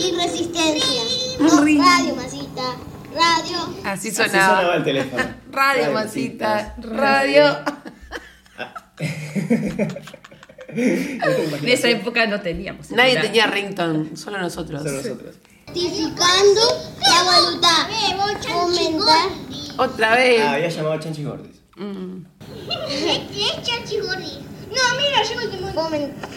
y 0.00 0.12
resistencia. 0.14 1.02
No, 1.40 1.60
radio, 1.60 2.14
masita, 2.16 2.76
radio. 3.14 3.58
Así 3.84 4.08
Así 4.08 4.12
sonaba 4.12 4.76
el 4.76 4.84
teléfono. 4.84 5.24
Radio, 5.50 5.92
masita. 5.92 6.74
Radio. 6.78 7.58
En 10.68 11.68
esa 11.68 11.88
época 11.88 12.26
no 12.26 12.40
teníamos. 12.40 12.90
Nadie 12.90 13.20
tenía 13.20 13.46
ringtone, 13.46 14.16
solo 14.16 14.38
nosotros. 14.38 14.82
Son 14.82 14.94
nosotros. 14.94 15.36
Certificando 15.66 16.60
la 17.00 17.22
voluntad. 17.22 17.88
Otra 19.78 20.16
vez. 20.16 20.40
Ah, 20.42 20.52
había 20.54 20.68
llamado 20.68 20.94
a 20.94 21.00
Chanchi 21.00 21.22
Gordis. 21.22 21.56
Mm. 21.76 22.24
¿Qué 23.32 23.46
es 23.46 23.62
Chachi 23.62 24.00
Gordi? 24.00 24.40
No, 24.68 24.82
mira, 24.96 25.22
yo 25.22 25.36
me 25.36 25.46
tengo 25.46 25.72
Fomentar. 25.72 26.28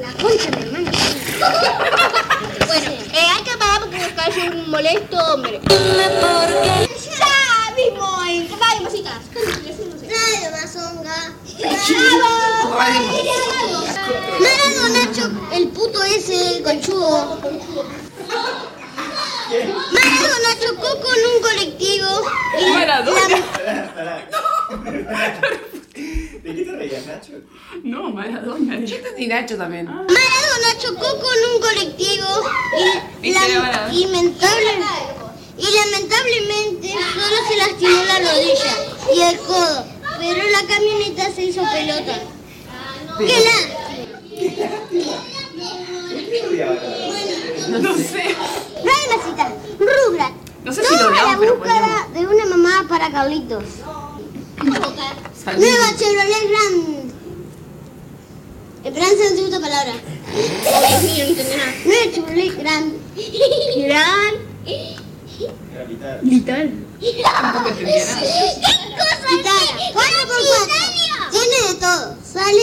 La 0.00 0.12
concha 0.14 0.50
de 0.50 0.66
hermano. 0.66 0.90
bueno, 2.66 2.90
eh, 2.90 3.26
hay 3.36 3.42
que 3.44 3.56
parar 3.56 3.80
porque 3.80 3.98
me 3.98 4.14
cae 4.14 4.50
un 4.50 4.70
molesto 4.70 5.16
hombre. 5.32 5.60
Ya 5.68 5.78
mismo, 7.76 8.22
en 8.28 8.48
Radio 8.48 8.82
Masitas. 8.82 9.20
Radio 9.34 10.50
Mazonga. 10.50 11.18
¡Bravo! 11.60 12.76
Maradona 14.40 14.88
Nacho, 15.06 15.24
el 15.52 15.68
puto 15.68 16.02
ese 16.04 16.62
conchudo. 16.62 17.38
Maradona 19.92 20.50
chocó 20.60 20.90
con 21.00 21.18
un 21.34 21.40
colectivo. 21.42 22.10
y 22.60 22.62
Maradona. 22.70 23.38
la- 23.64 24.20
No, 27.84 28.10
Maradona. 28.10 28.80
Yo 28.80 28.96
entendí 28.96 29.26
Nacho 29.26 29.56
también. 29.56 29.86
Maradona 29.86 30.78
chocó 30.78 31.18
con 31.20 31.38
un 31.54 31.60
colectivo 31.60 32.26
y, 33.22 33.32
lamentable- 33.32 34.84
y 35.58 35.64
lamentablemente 35.76 36.88
solo 36.92 37.36
se 37.48 37.56
lastimó 37.58 38.02
la 38.04 38.18
rodilla 38.18 38.74
y 39.14 39.20
el 39.20 39.38
codo, 39.40 39.84
pero 40.18 40.42
la 40.50 40.66
camioneta 40.74 41.30
se 41.34 41.44
hizo 41.44 41.62
pelota. 41.70 42.18
¿Qué 43.18 43.36
la? 43.44 43.56
¿Qué 46.50 46.62
a 46.64 47.78
No 47.78 47.94
sé. 47.96 48.36
Trae 48.82 49.06
la 49.08 49.18
cita. 49.24 49.52
Rubrat. 49.78 50.32
No 50.64 50.72
sé 50.72 50.84
si 50.84 50.94
lo 50.94 51.00
Toda 51.08 51.22
la 51.22 51.36
búsqueda 51.36 52.06
de 52.14 52.26
una 52.26 52.44
mamá 52.46 52.86
para 52.88 53.10
Carlitos. 53.10 53.64
Nueva 55.46 55.96
Chevrolet 55.96 56.44
Grand. 56.50 57.10
Esperanza 58.84 59.60
palabra. 59.60 59.94
No 59.94 60.40
entendí 60.70 61.42
nada. 61.56 61.74
Nueva 61.84 62.06
Chevrolet 62.12 62.54
Grand. 62.58 62.88
Grand. 63.76 64.36
Capital. 65.74 66.70
Tampoco 67.22 67.68
entendía 67.68 68.04
nada. 68.04 68.20
¿Qué 68.20 68.26
cosa 68.92 69.28
Italia. 69.40 69.72
4 69.92 70.10
por 70.26 70.40
4 70.46 71.30
Tiene 71.30 71.58
de 71.68 71.74
todo. 71.80 72.04
Sale 72.22 72.62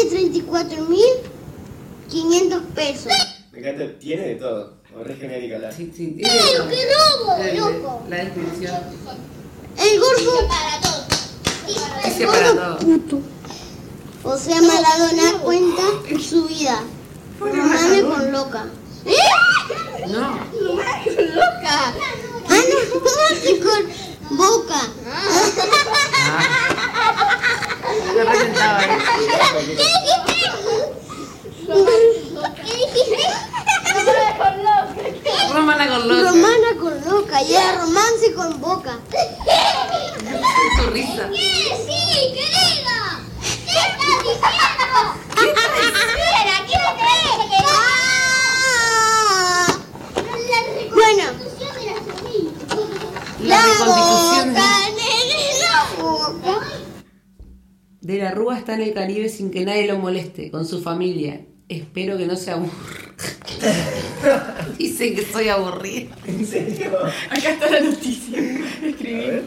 34.500 2.12 2.62
pesos. 2.76 3.13
Me 3.52 3.58
encanta, 3.60 3.84
tiene 4.00 4.24
de 4.28 4.36
todo. 4.36 4.78
O 4.96 5.04
re 5.04 5.16
genérica 5.16 5.58
la. 5.60 5.72
Sí, 5.72 5.92
sí. 5.96 6.18
¡Pero 6.22 6.70
qué 6.70 6.86
robo, 6.94 7.36
El- 7.42 7.58
loco! 7.58 8.04
La 8.10 8.18
descripción. 8.18 8.76
El 9.78 10.00
gordo. 10.00 10.48
Para 10.48 10.80
todo. 10.82 11.16
Ese 12.06 12.25
para 12.27 12.53
todo. 12.53 12.80
puto. 12.80 13.19
O 14.23 14.38
sea, 14.38 14.62
Maradona 14.62 15.39
cuenta 15.43 15.82
su 16.19 16.45
vida. 16.45 16.82
Romane 17.39 18.01
con 18.01 18.32
loca. 18.32 18.65
¿Eh? 19.06 19.15
No. 20.08 20.39
Romane 20.67 21.15
con 21.15 21.36
loca. 21.36 21.93
Ah, 22.49 22.62
no, 22.69 22.77
con 23.60 24.38
boca. 24.38 24.82
¿Qué 29.47 29.84
dijiste? 29.84 30.36
¿Qué 32.56 32.73
dijiste? 32.77 33.23
Romana 33.93 34.38
con 34.38 34.53
loca. 34.63 35.53
Romana 35.53 35.88
con 35.88 36.08
loca. 36.08 36.32
Romana 36.32 36.69
con 36.80 36.93
loca 37.10 37.41
y 37.43 37.56
era 37.56 37.77
romance 37.80 38.34
con 38.34 38.62
boca. 38.62 38.99
Su 40.88 40.93
risa. 40.93 41.30
¿Qué? 41.34 41.39
Sí, 41.86 42.00
¿qué 42.34 42.45
diga? 42.47 43.19
¿Qué 43.41 43.76
estás 43.76 44.17
diciendo? 44.23 45.02
¿Qué 45.36 45.43
estás 45.47 45.69
diciendo? 45.76 46.15
¿Qué 46.69 47.58
Ah. 49.19 49.67
Bueno, 50.93 51.26
La 53.43 53.56
la 53.56 53.62
reconstitución 53.63 54.45
de- 54.54 54.60
la. 54.60 54.65
De 58.02 58.17
la 58.19 58.32
Rúa 58.32 58.58
está 58.58 58.76
en 58.76 58.82
el 58.84 58.93
Caribe 58.93 59.28
sin 59.28 59.52
que 59.52 59.65
nadie 59.65 59.88
lo 59.88 59.97
moleste, 59.97 60.50
con 60.52 60.65
su 60.65 60.82
familia. 60.82 61.41
Espero 61.67 62.17
que 62.17 62.26
no 62.28 62.38
se 62.38 62.52
aburra. 62.52 62.71
Dicen 64.78 65.15
que 65.15 65.26
soy 65.26 65.50
aburrida. 65.50 66.15
¿En 66.26 66.47
serio? 66.47 66.97
Acá 67.30 67.50
está 67.50 67.69
la 67.69 67.82
noticia. 67.82 68.39
Escribí. 68.84 69.41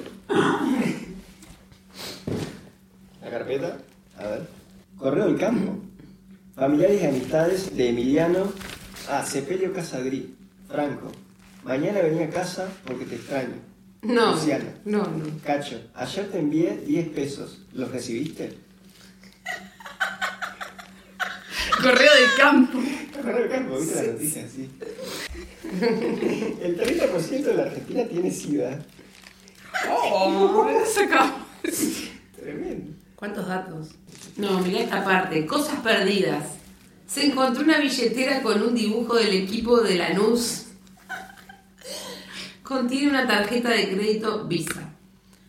La 3.22 3.30
carpeta. 3.30 3.78
A 4.18 4.26
ver. 4.26 4.46
Correo 4.96 5.26
del 5.26 5.38
campo. 5.38 5.78
Familiares 6.54 7.02
y 7.02 7.06
amistades 7.06 7.76
de 7.76 7.88
Emiliano 7.88 8.52
a 9.09 9.24
Sepelio 9.24 9.72
Casagrí. 9.72 10.35
Franco. 10.68 11.11
Mañana 11.64 12.00
venía 12.00 12.26
a 12.26 12.30
casa 12.30 12.68
porque 12.85 13.04
te 13.04 13.16
extraño. 13.16 13.54
No. 14.02 14.33
Luciana. 14.33 14.74
No, 14.85 15.02
no. 15.02 15.24
Cacho, 15.44 15.80
ayer 15.94 16.30
te 16.30 16.38
envié 16.38 16.76
10 16.87 17.09
pesos. 17.11 17.62
¿Los 17.74 17.90
recibiste? 17.90 18.56
Correo 21.83 22.14
del 22.14 22.37
campo. 22.37 22.78
Correo 23.14 23.38
del 23.40 23.50
campo, 23.50 23.78
¿viste 23.78 24.06
la 24.06 24.12
noticia? 24.12 24.48
Sí. 24.48 24.70
El 26.62 26.78
30% 26.78 27.42
de 27.42 27.54
la 27.54 27.62
Argentina 27.64 28.04
tiene 28.04 28.30
SIDA. 28.30 28.78
Oh, 29.90 30.68
sacamos. 30.87 31.46
Tremendo. 32.37 32.99
¿Cuántos 33.20 33.46
datos? 33.46 33.88
No, 34.38 34.61
mirá 34.61 34.80
esta 34.80 35.04
parte. 35.04 35.46
Cosas 35.46 35.80
perdidas. 35.80 36.54
Se 37.06 37.26
encontró 37.26 37.62
una 37.62 37.78
billetera 37.78 38.40
con 38.42 38.62
un 38.62 38.74
dibujo 38.74 39.16
del 39.16 39.35
equipo 39.35 39.78
de 39.83 39.96
Lanús. 39.96 40.68
Contiene 42.62 43.11
una 43.11 43.28
tarjeta 43.28 43.68
de 43.68 43.90
crédito 43.90 44.46
Visa. 44.46 44.94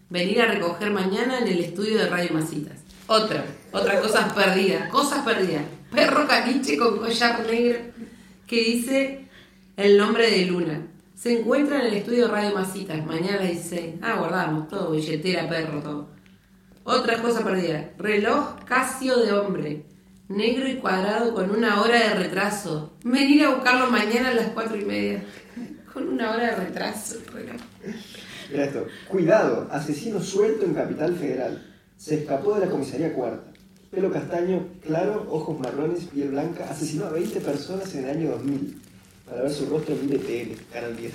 Venir 0.10 0.42
a 0.42 0.48
recoger 0.48 0.92
mañana 0.92 1.40
en 1.40 1.48
el 1.48 1.60
estudio 1.60 1.98
de 1.98 2.10
Radio 2.10 2.34
Masitas. 2.34 2.80
Otra, 3.08 3.46
otra 3.72 4.02
cosas 4.02 4.34
perdidas. 4.34 4.90
Cosas 4.90 5.24
perdidas. 5.24 5.64
Perro 5.94 6.28
caniche 6.28 6.78
con 6.78 6.98
collar 6.98 7.46
negro 7.48 7.80
que 8.48 8.64
dice 8.66 9.30
el 9.78 9.98
nombre 9.98 10.30
de 10.30 10.46
Luna. 10.46 10.88
Se 11.16 11.40
encuentra 11.40 11.80
en 11.80 11.86
el 11.86 11.94
estudio 11.94 12.28
de 12.28 12.34
Radio 12.34 12.54
Masitas. 12.54 13.06
Mañana 13.06 13.44
16. 13.44 13.96
Ah, 14.02 14.18
guardamos 14.20 14.68
todo. 14.68 14.92
Billetera, 14.92 15.48
perro, 15.48 15.80
todo. 15.80 16.11
Otra 16.92 17.22
cosa 17.22 17.42
perdida. 17.42 17.90
Reloj 17.98 18.66
Casio 18.66 19.18
de 19.20 19.32
hombre. 19.32 19.86
Negro 20.28 20.68
y 20.68 20.76
cuadrado 20.76 21.34
con 21.34 21.50
una 21.50 21.82
hora 21.82 21.98
de 21.98 22.16
retraso. 22.16 22.98
Venir 23.06 23.46
a 23.46 23.56
buscarlo 23.56 23.90
mañana 23.90 24.28
a 24.28 24.34
las 24.34 24.48
cuatro 24.48 24.76
y 24.76 24.84
media. 24.84 25.24
Con 25.94 26.10
una 26.10 26.32
hora 26.32 26.48
de 26.48 26.66
retraso. 26.66 27.16
el 27.16 27.34
reloj. 27.34 27.62
Mira 28.52 28.66
esto. 28.66 28.88
Cuidado, 29.08 29.70
asesino 29.72 30.22
suelto 30.22 30.66
en 30.66 30.74
Capital 30.74 31.16
Federal. 31.16 31.66
Se 31.96 32.16
escapó 32.16 32.56
de 32.56 32.66
la 32.66 32.72
comisaría 32.72 33.14
cuarta. 33.14 33.54
Pelo 33.90 34.12
castaño, 34.12 34.68
claro, 34.86 35.28
ojos 35.30 35.58
marrones, 35.62 36.04
piel 36.06 36.32
blanca. 36.32 36.68
Asesinó 36.70 37.06
a 37.06 37.12
20 37.12 37.40
personas 37.40 37.96
en 37.96 38.04
el 38.04 38.10
año 38.18 38.32
2000. 38.32 38.82
Para 39.30 39.44
ver 39.44 39.52
su 39.52 39.66
rostro 39.68 39.96
en 39.96 40.10
BTL, 40.10 40.74
Canal 40.74 40.98
10. 40.98 41.14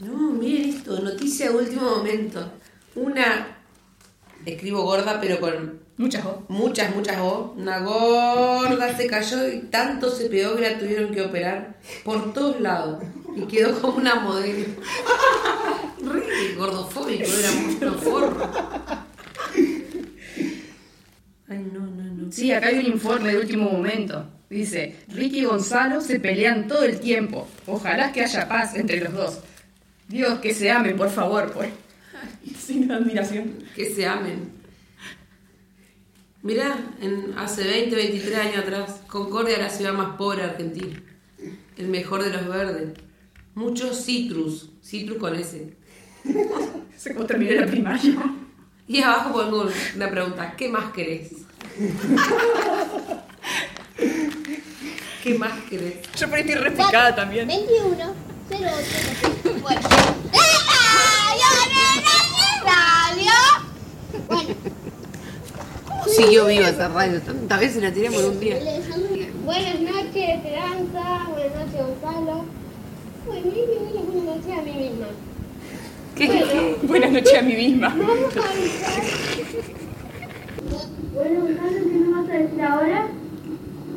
No, 0.00 0.32
miren 0.32 0.70
esto. 0.70 0.98
Noticia 1.00 1.50
de 1.50 1.56
último 1.56 1.82
momento. 1.82 2.50
Una. 2.96 3.61
Escribo 4.44 4.82
gorda, 4.82 5.20
pero 5.20 5.40
con 5.40 5.82
Muchas 6.02 6.24
O. 6.24 6.44
Muchas, 6.48 6.94
muchas 6.94 7.18
O. 7.18 7.54
Una 7.56 7.78
gorda 7.80 8.96
se 8.96 9.06
cayó 9.06 9.48
y 9.48 9.60
tanto 9.60 10.10
se 10.10 10.28
pegó 10.28 10.56
que 10.56 10.62
la 10.62 10.78
tuvieron 10.78 11.12
que 11.14 11.22
operar 11.22 11.76
por 12.02 12.32
todos 12.32 12.60
lados. 12.60 13.04
Y 13.36 13.42
quedó 13.42 13.80
como 13.80 13.98
una 13.98 14.16
modelo. 14.16 14.66
Re 16.02 16.54
gordofóbico, 16.56 17.24
era 17.24 17.52
mucho 17.52 17.92
forro. 17.98 18.50
Ay, 21.48 21.70
no, 21.72 21.80
no, 21.80 22.02
no. 22.02 22.32
Sí, 22.32 22.50
acá 22.50 22.68
hay 22.68 22.78
un 22.78 22.86
informe 22.86 23.32
de 23.32 23.38
último 23.38 23.70
momento. 23.70 24.26
Dice, 24.48 24.96
Ricky 25.08 25.40
y 25.40 25.44
Gonzalo 25.44 26.00
se 26.00 26.18
pelean 26.18 26.66
todo 26.66 26.82
el 26.84 26.98
tiempo. 26.98 27.46
Ojalá 27.66 28.12
que 28.12 28.22
haya 28.22 28.48
paz 28.48 28.74
entre 28.74 29.00
los 29.00 29.12
dos. 29.12 29.38
Dios, 30.08 30.40
que 30.40 30.52
se 30.52 30.70
amen, 30.70 30.96
por 30.96 31.10
favor, 31.10 31.52
pues. 31.52 31.70
sin 32.58 32.90
admiración. 32.90 33.58
Que 33.74 33.92
se 33.94 34.06
amen. 34.06 34.52
Mirá, 36.42 36.76
en, 37.00 37.34
hace 37.38 37.64
20, 37.64 37.94
23 37.94 38.38
años 38.38 38.58
atrás, 38.58 39.00
Concordia 39.06 39.54
era 39.54 39.64
la 39.64 39.70
ciudad 39.70 39.92
más 39.92 40.16
pobre 40.16 40.42
de 40.42 40.50
Argentina. 40.50 41.00
El 41.76 41.88
mejor 41.88 42.24
de 42.24 42.30
los 42.30 42.48
verdes. 42.48 42.94
Muchos 43.54 44.04
citrus, 44.04 44.70
citrus 44.82 45.18
con 45.18 45.34
ese. 45.36 45.74
Se 46.96 47.14
como 47.14 47.26
terminé 47.26 47.54
la 47.54 47.66
primaria. 47.66 48.14
Y 48.88 49.00
abajo 49.00 49.32
pongo 49.32 49.68
una 49.94 50.10
pregunta, 50.10 50.54
¿qué 50.56 50.68
más 50.68 50.92
querés? 50.92 51.30
¿Qué 55.22 55.38
más 55.38 55.52
querés? 55.70 55.94
Yo 56.16 56.28
por 56.28 56.36
ahí 56.36 56.40
estoy 56.42 56.56
repicada 56.56 57.14
también. 57.14 57.46
21, 57.46 57.96
08, 58.50 58.66
08. 59.64 60.41
Bueno. 64.34 64.54
¿Cómo 65.88 66.04
siguió 66.06 66.46
viva 66.46 66.68
esa 66.68 66.88
radio? 66.88 67.20
Tantas 67.20 67.60
veces 67.60 67.82
la 67.82 67.92
tiramos 67.92 68.22
en 68.22 68.30
un 68.30 68.40
día. 68.40 68.58
Buenas 69.44 69.80
noches, 69.80 70.14
Esperanza. 70.14 71.28
Buenas 71.30 71.54
noches, 71.56 71.80
Gonzalo. 71.86 72.44
Buenas 73.26 74.24
noches 74.24 74.58
a 74.58 74.62
mí 74.62 74.72
misma. 74.72 75.06
¿Qué? 76.16 76.26
Bueno, 76.26 76.76
Buenas 76.82 77.12
noches 77.12 77.38
a 77.38 77.42
mí 77.42 77.54
misma. 77.54 77.88
vamos 77.98 78.36
a 78.36 78.50
avisar. 78.50 79.02
Bueno, 81.14 81.40
Gonzalo, 81.40 81.70
¿qué 81.70 81.98
nos 81.98 82.10
vas 82.12 82.30
a 82.30 82.38
decir 82.38 82.62
ahora? 82.62 83.06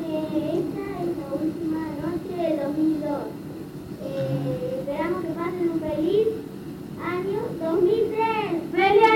Eh, 0.07 0.59
esta 0.59 0.83
es 1.01 1.11
la 1.17 1.27
última 1.41 1.81
noche 2.03 2.33
de 2.41 2.63
2002. 2.63 3.11
Eh, 4.05 4.79
esperamos 4.79 5.21
que 5.23 5.29
pasen 5.29 5.69
un 5.69 5.79
feliz 5.79 6.27
año 7.03 7.39
2003. 7.61 8.19
¡Feliz! 8.71 9.14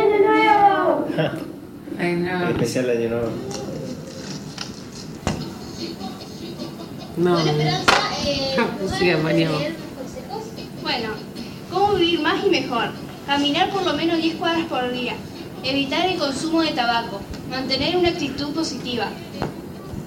Especial 2.00 2.86
de 2.86 2.98
año 2.98 3.10
nuevo. 3.10 3.30
No. 7.18 7.34
Bueno, 7.34 7.52
Esperanza, 7.52 7.94
eh. 8.26 8.56
Bueno, 10.82 11.10
¿cómo 11.70 11.94
vivir 11.96 12.22
más 12.22 12.46
y 12.46 12.50
mejor? 12.50 12.92
Caminar 13.28 13.70
por 13.72 13.84
lo 13.86 13.94
menos 13.96 14.22
10 14.22 14.36
cuadras 14.36 14.66
por 14.68 14.90
día. 14.94 15.16
Evitar 15.64 16.06
el 16.06 16.18
consumo 16.18 16.62
de 16.62 16.72
tabaco. 16.72 17.20
Mantener 17.50 17.98
una 17.98 18.10
actitud 18.10 18.54
positiva. 18.54 19.08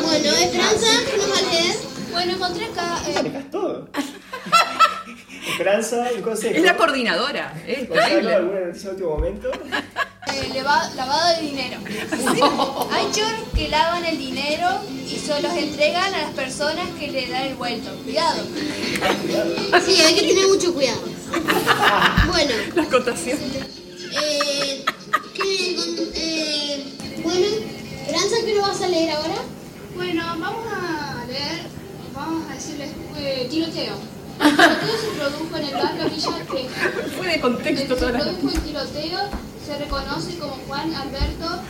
Bueno, 0.04 0.30
Esperanza, 0.32 0.88
¿nos 1.17 1.32
va 1.32 1.38
a 1.38 1.41
leer? 1.52 1.76
Bueno, 2.12 2.32
encontré 2.34 2.65
acá. 2.65 3.00
eh, 3.08 3.45
todo. 3.52 3.89
Esperanza, 5.50 6.08
un 6.16 6.22
consejo. 6.22 6.56
Es 6.56 6.64
la 6.64 6.76
coordinadora. 6.78 7.54
Es 7.66 7.88
Gonzalo, 7.88 8.08
terrible. 8.10 8.34
¿alguna 8.36 8.60
noticia 8.62 8.90
de 8.90 8.96
último 8.96 9.10
momento? 9.16 9.52
eh, 9.52 10.50
leva- 10.54 10.90
lavado 10.96 11.36
de 11.36 11.42
dinero. 11.42 11.80
Hay 12.92 13.12
choros 13.12 13.44
que 13.56 13.70
lavan 13.70 14.04
el 14.06 14.18
dinero 14.18 14.68
y 15.06 15.16
se 15.18 15.42
los 15.42 15.54
entregan 15.54 16.14
a 16.14 16.22
las 16.22 16.32
personas 16.32 16.88
que 17.00 17.10
le 17.12 17.28
dan 17.28 17.44
el 17.48 17.56
vuelto. 17.56 17.92
Cuidado. 18.04 18.44
Sí, 19.86 20.02
hay 20.02 20.16
que 20.16 20.28
tener 20.28 20.48
mucho 20.48 20.74
cuidado. 20.74 21.02
Bueno, 22.28 22.52
La 22.76 22.84
acotación. 22.84 23.38
eh, 23.40 24.84
¿qué 25.34 25.76
con- 25.76 26.08
eh, 26.16 26.84
bueno, 27.24 27.46
Esperanza, 28.02 28.36
¿qué 28.46 28.54
nos 28.56 28.68
vas 28.68 28.82
a 28.82 28.88
leer 28.88 29.12
ahora? 29.12 29.36
Bueno, 29.96 30.24
vamos 30.40 30.66
a 30.74 31.26
leer, 31.28 31.62
vamos 32.14 32.50
a 32.50 32.54
decirles 32.54 32.90
eh, 33.18 33.48
tiroteo. 33.50 33.94
Tiroteo 34.38 34.97
se 35.02 35.08
produjo 35.19 35.58
en 35.58 35.63
el 35.65 35.73
bar 35.73 35.97
Capilla 35.97 36.45
Crespo. 36.47 37.10
Fue 37.17 37.28
de 37.28 37.39
contexto 37.41 37.95
que 37.95 38.00
toda 38.00 38.12
la 38.12 38.19
produjo 38.19 38.50
el 38.56 38.62
tiroteo 38.62 39.19
se 39.65 39.78
reconoce 39.78 40.38
como 40.38 40.54
Juan 40.67 40.93
Alberto 40.95 41.62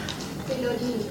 Pelorini. 0.47 1.05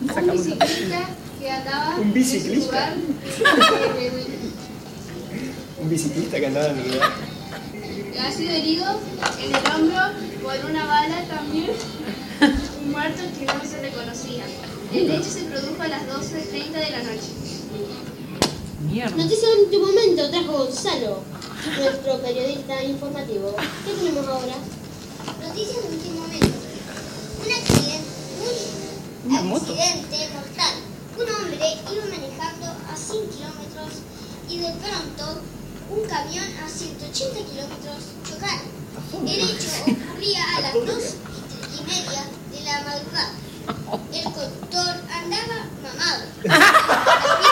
Un 0.00 0.32
biciclista 0.32 1.08
que 1.38 1.50
andaba 1.50 1.96
¿Un 1.98 2.12
biciclista? 2.12 2.94
en 2.94 3.00
su 3.36 3.42
lugar, 3.42 3.78
Un 5.80 5.88
biciclista 5.90 6.40
que 6.40 6.46
andaba 6.46 6.68
en 6.70 6.78
el 6.78 6.92
lugar. 6.92 7.10
ha 8.20 8.32
sido 8.32 8.50
herido 8.50 9.00
en 9.40 9.54
el 9.54 9.62
hombro 9.74 10.00
por 10.42 10.70
una 10.70 10.84
bala 10.86 11.22
también. 11.28 11.70
Un 12.82 12.90
muerto 12.90 13.22
que 13.38 13.44
no 13.46 13.64
se 13.64 13.80
reconocía. 13.80 14.44
El 14.92 15.10
hecho 15.10 15.24
se 15.30 15.42
produjo 15.42 15.82
a 15.82 15.88
las 15.88 16.02
12.30 16.02 16.70
de 16.72 16.90
la 16.90 17.02
noche. 17.02 17.30
Mierda. 18.90 19.16
Noticias 19.16 19.52
de 19.52 19.62
último 19.64 19.86
momento 19.86 20.30
trajo 20.30 20.52
Gonzalo, 20.64 21.22
nuestro 21.76 22.18
periodista 22.22 22.82
informativo. 22.82 23.54
¿Qué 23.84 23.92
tenemos 23.92 24.26
ahora? 24.26 24.54
Noticias 25.46 25.82
de 25.82 25.88
último 25.94 26.20
momento. 26.22 26.46
Un 27.44 27.52
accidente, 27.52 28.08
un 29.26 29.56
accidente 29.56 30.28
mortal. 30.32 30.74
Un 31.18 31.34
hombre 31.34 31.58
iba 31.92 32.04
manejando 32.06 32.66
a 32.90 32.96
100 32.96 33.28
kilómetros 33.28 33.92
y 34.48 34.58
de 34.58 34.72
pronto 34.72 35.42
un 35.90 36.08
camión 36.08 36.46
a 36.64 36.68
180 36.68 37.40
kilómetros 37.40 37.96
chocaron. 38.24 39.28
El 39.28 39.50
hecho 39.50 39.68
ocurría 39.82 40.56
a 40.56 40.60
las 40.60 40.72
2 40.72 40.84
y 41.76 41.82
media 41.84 42.24
de 42.52 42.60
la 42.64 42.80
madrugada. 42.84 43.32
El 44.14 44.24
conductor 44.24 44.96
andaba 45.12 45.66
mamado. 45.82 47.44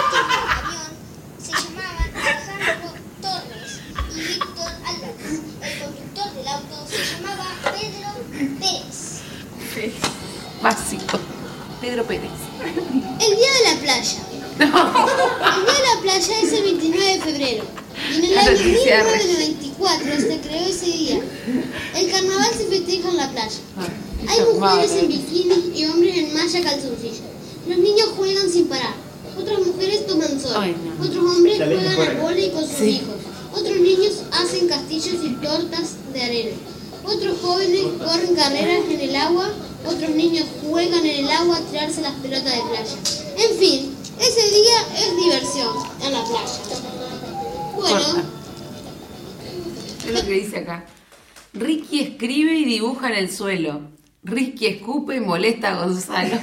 el 53.27 53.31
suelo. 53.33 53.81
Ricky 54.23 54.67
escupe 54.67 55.17
y 55.17 55.21
molesta 55.21 55.73
a 55.73 55.85
Gonzalo. 55.85 56.37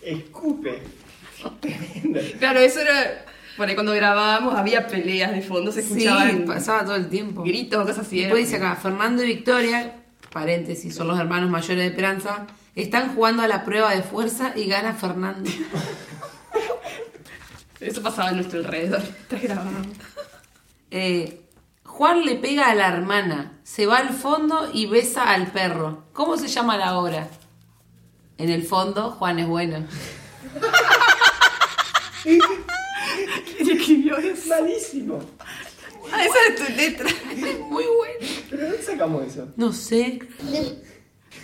Escupe. 0.00 0.82
Tremendo. 1.60 2.20
Claro, 2.38 2.60
eso 2.60 2.80
era. 2.80 3.24
Por 3.56 3.68
ahí 3.68 3.74
cuando 3.74 3.92
grabábamos 3.92 4.54
había 4.54 4.86
peleas 4.86 5.32
de 5.32 5.42
fondo, 5.42 5.70
se 5.72 5.82
Sí, 5.82 5.92
escuchaban 5.92 6.44
pasaba 6.46 6.84
todo 6.84 6.96
el 6.96 7.08
tiempo. 7.08 7.42
gritos, 7.42 7.82
cosas 7.86 8.06
así. 8.06 8.20
Después 8.20 8.44
dice 8.46 8.56
acá, 8.56 8.76
Fernando 8.76 9.22
y 9.22 9.26
Victoria, 9.26 9.96
paréntesis, 10.32 10.94
son 10.94 11.08
los 11.08 11.18
hermanos 11.20 11.50
mayores 11.50 11.76
de 11.78 11.86
Esperanza, 11.88 12.46
están 12.74 13.14
jugando 13.14 13.42
a 13.42 13.48
la 13.48 13.64
prueba 13.64 13.94
de 13.94 14.02
fuerza 14.02 14.52
y 14.56 14.66
gana 14.66 14.94
Fernando. 14.94 15.50
Eso 17.80 18.02
pasaba 18.02 18.30
a 18.30 18.32
nuestro 18.32 18.60
alrededor. 18.60 19.02
mientras 19.02 19.42
grabábamos. 19.42 19.86
Eh, 20.90 21.41
Juan 22.02 22.24
le 22.24 22.34
pega 22.34 22.68
a 22.68 22.74
la 22.74 22.88
hermana, 22.88 23.60
se 23.62 23.86
va 23.86 23.98
al 23.98 24.08
fondo 24.08 24.68
y 24.72 24.86
besa 24.86 25.30
al 25.30 25.52
perro. 25.52 26.02
¿Cómo 26.12 26.36
se 26.36 26.48
llama 26.48 26.76
la 26.76 26.98
obra? 26.98 27.28
En 28.38 28.50
el 28.50 28.64
fondo, 28.64 29.12
Juan 29.12 29.38
es 29.38 29.46
bueno. 29.46 29.86
¿Quién 32.24 32.40
escribió 33.70 34.16
eso? 34.18 34.48
Malísimo. 34.48 35.20
Ah, 36.12 36.24
esa 36.24 36.38
es 36.48 36.56
tu 36.66 36.72
letra. 36.72 37.08
Es 37.08 37.60
muy 37.60 37.84
bueno. 37.84 38.26
¿Pero 38.50 38.62
de 38.62 38.68
dónde 38.70 38.82
sacamos 38.82 39.24
eso? 39.24 39.48
No 39.56 39.72
sé. 39.72 40.18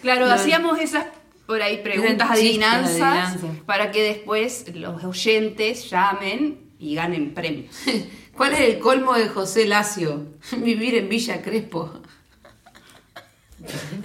Claro, 0.03 0.27
No. 0.27 0.33
hacíamos 0.33 0.81
esas 0.81 1.07
por 1.47 1.63
ahí 1.63 1.85
preguntas, 1.85 2.29
adivinanzas, 2.33 3.01
adivinanzas. 3.01 3.65
para 3.65 3.93
que 3.93 4.03
después 4.03 4.75
los 4.75 5.05
oyentes 5.05 5.89
llamen 5.89 6.73
y 6.81 6.97
ganen 6.97 7.33
premios. 7.33 7.77
¿Cuál 8.39 8.53
es 8.53 8.61
el 8.61 8.79
colmo 8.79 9.15
de 9.15 9.29
José 9.29 9.67
Lacio? 9.67 10.29
Vivir 10.57 10.95
en 10.95 11.09
Villa 11.09 11.43
Crespo. 11.43 11.91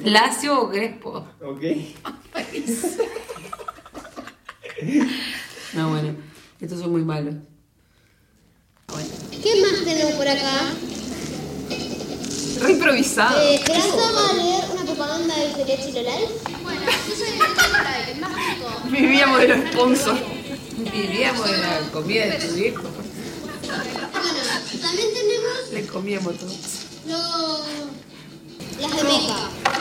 ¿Lacio 0.04 0.60
o 0.60 0.70
Crespo? 0.70 1.28
Ok. 1.42 1.62
No, 5.74 5.90
bueno, 5.90 6.16
estos 6.60 6.82
son 6.82 6.92
muy 6.92 7.02
malos. 7.04 7.34
¿Qué 9.42 9.62
más 9.62 9.84
tenemos 9.84 10.14
por 10.14 10.28
acá? 10.28 10.72
Re 12.62 12.72
improvisado. 12.74 13.42
Eh, 13.42 13.56
Esperanza 13.56 14.12
va 14.12 14.30
a 14.30 14.34
leer 14.34 14.64
una 14.72 14.84
propaganda 14.84 15.36
del 15.36 15.52
Cerechi 15.54 15.92
Lolal. 15.94 16.24
Vivíamos 18.92 19.40
de 19.40 19.48
los 19.48 19.70
sponsors. 19.72 20.22
Vivíamos 20.94 21.50
de 21.50 21.58
la 21.58 21.80
comida 21.92 22.26
de 22.28 22.48
tu 22.48 22.54
viejo. 22.56 22.84
Bueno, 24.24 24.40
también 24.82 25.08
tenemos 25.14 25.72
Le 25.74 25.86
comíamos 25.88 26.38
todo. 26.38 26.50
los... 27.08 27.68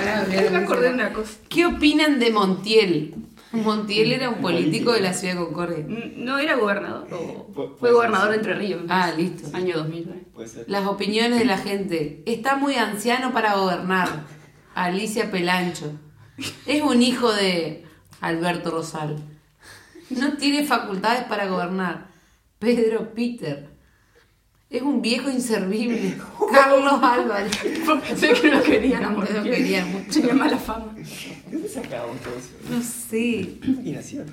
las 0.04 0.28
de 0.30 0.50
Me 0.50 0.56
acordé 0.58 0.90
una 0.90 1.12
cosa. 1.12 1.32
¿Qué 1.48 1.66
opinan 1.66 2.18
de 2.18 2.30
Montiel? 2.30 3.14
Montiel 3.52 4.12
era 4.12 4.30
un 4.30 4.40
político 4.40 4.92
de 4.92 5.00
la 5.00 5.12
ciudad 5.12 5.34
de 5.34 5.40
Concordia. 5.44 5.84
¿No 6.16 6.38
era 6.38 6.56
gobernador? 6.56 7.06
¿O 7.12 7.48
Pu- 7.54 7.76
fue 7.78 7.92
gobernador 7.92 8.30
de. 8.30 8.36
Entre 8.36 8.54
Ríos? 8.54 8.82
Ah, 8.88 9.12
listo. 9.16 9.54
Año 9.54 9.76
2000. 9.76 10.08
¿no? 10.08 10.14
Puede 10.34 10.48
ser. 10.48 10.64
Las 10.68 10.86
opiniones 10.86 11.38
de 11.38 11.44
la 11.44 11.58
gente. 11.58 12.22
Está 12.26 12.56
muy 12.56 12.76
anciano 12.76 13.32
para 13.32 13.54
gobernar. 13.56 14.24
Alicia 14.74 15.30
Pelancho. 15.30 15.92
Es 16.66 16.82
un 16.82 17.02
hijo 17.02 17.30
de 17.30 17.84
Alberto 18.22 18.70
Rosal. 18.70 19.16
No 20.08 20.32
tiene 20.38 20.64
facultades 20.64 21.24
para 21.24 21.46
gobernar. 21.46 22.08
Pedro 22.58 23.12
Peter. 23.12 23.68
Es 24.72 24.80
un 24.80 25.02
viejo 25.02 25.28
inservible. 25.30 26.16
Carlos 26.52 27.02
Álvarez. 27.02 27.52
Sé 28.16 28.32
que 28.32 28.48
lo 28.48 28.62
querían 28.62 29.02
No, 29.02 29.20
lo 29.20 29.42
querían 29.42 29.92
mucho. 29.92 30.20
Tenía 30.20 30.34
mala 30.34 30.56
fama. 30.56 30.94
¿De 30.94 31.52
dónde 31.52 31.68
sacamos 31.68 32.18
todo 32.20 32.34
eso? 32.38 32.48
No 32.70 32.82
sé. 32.82 33.58
Imaginación. 33.62 34.26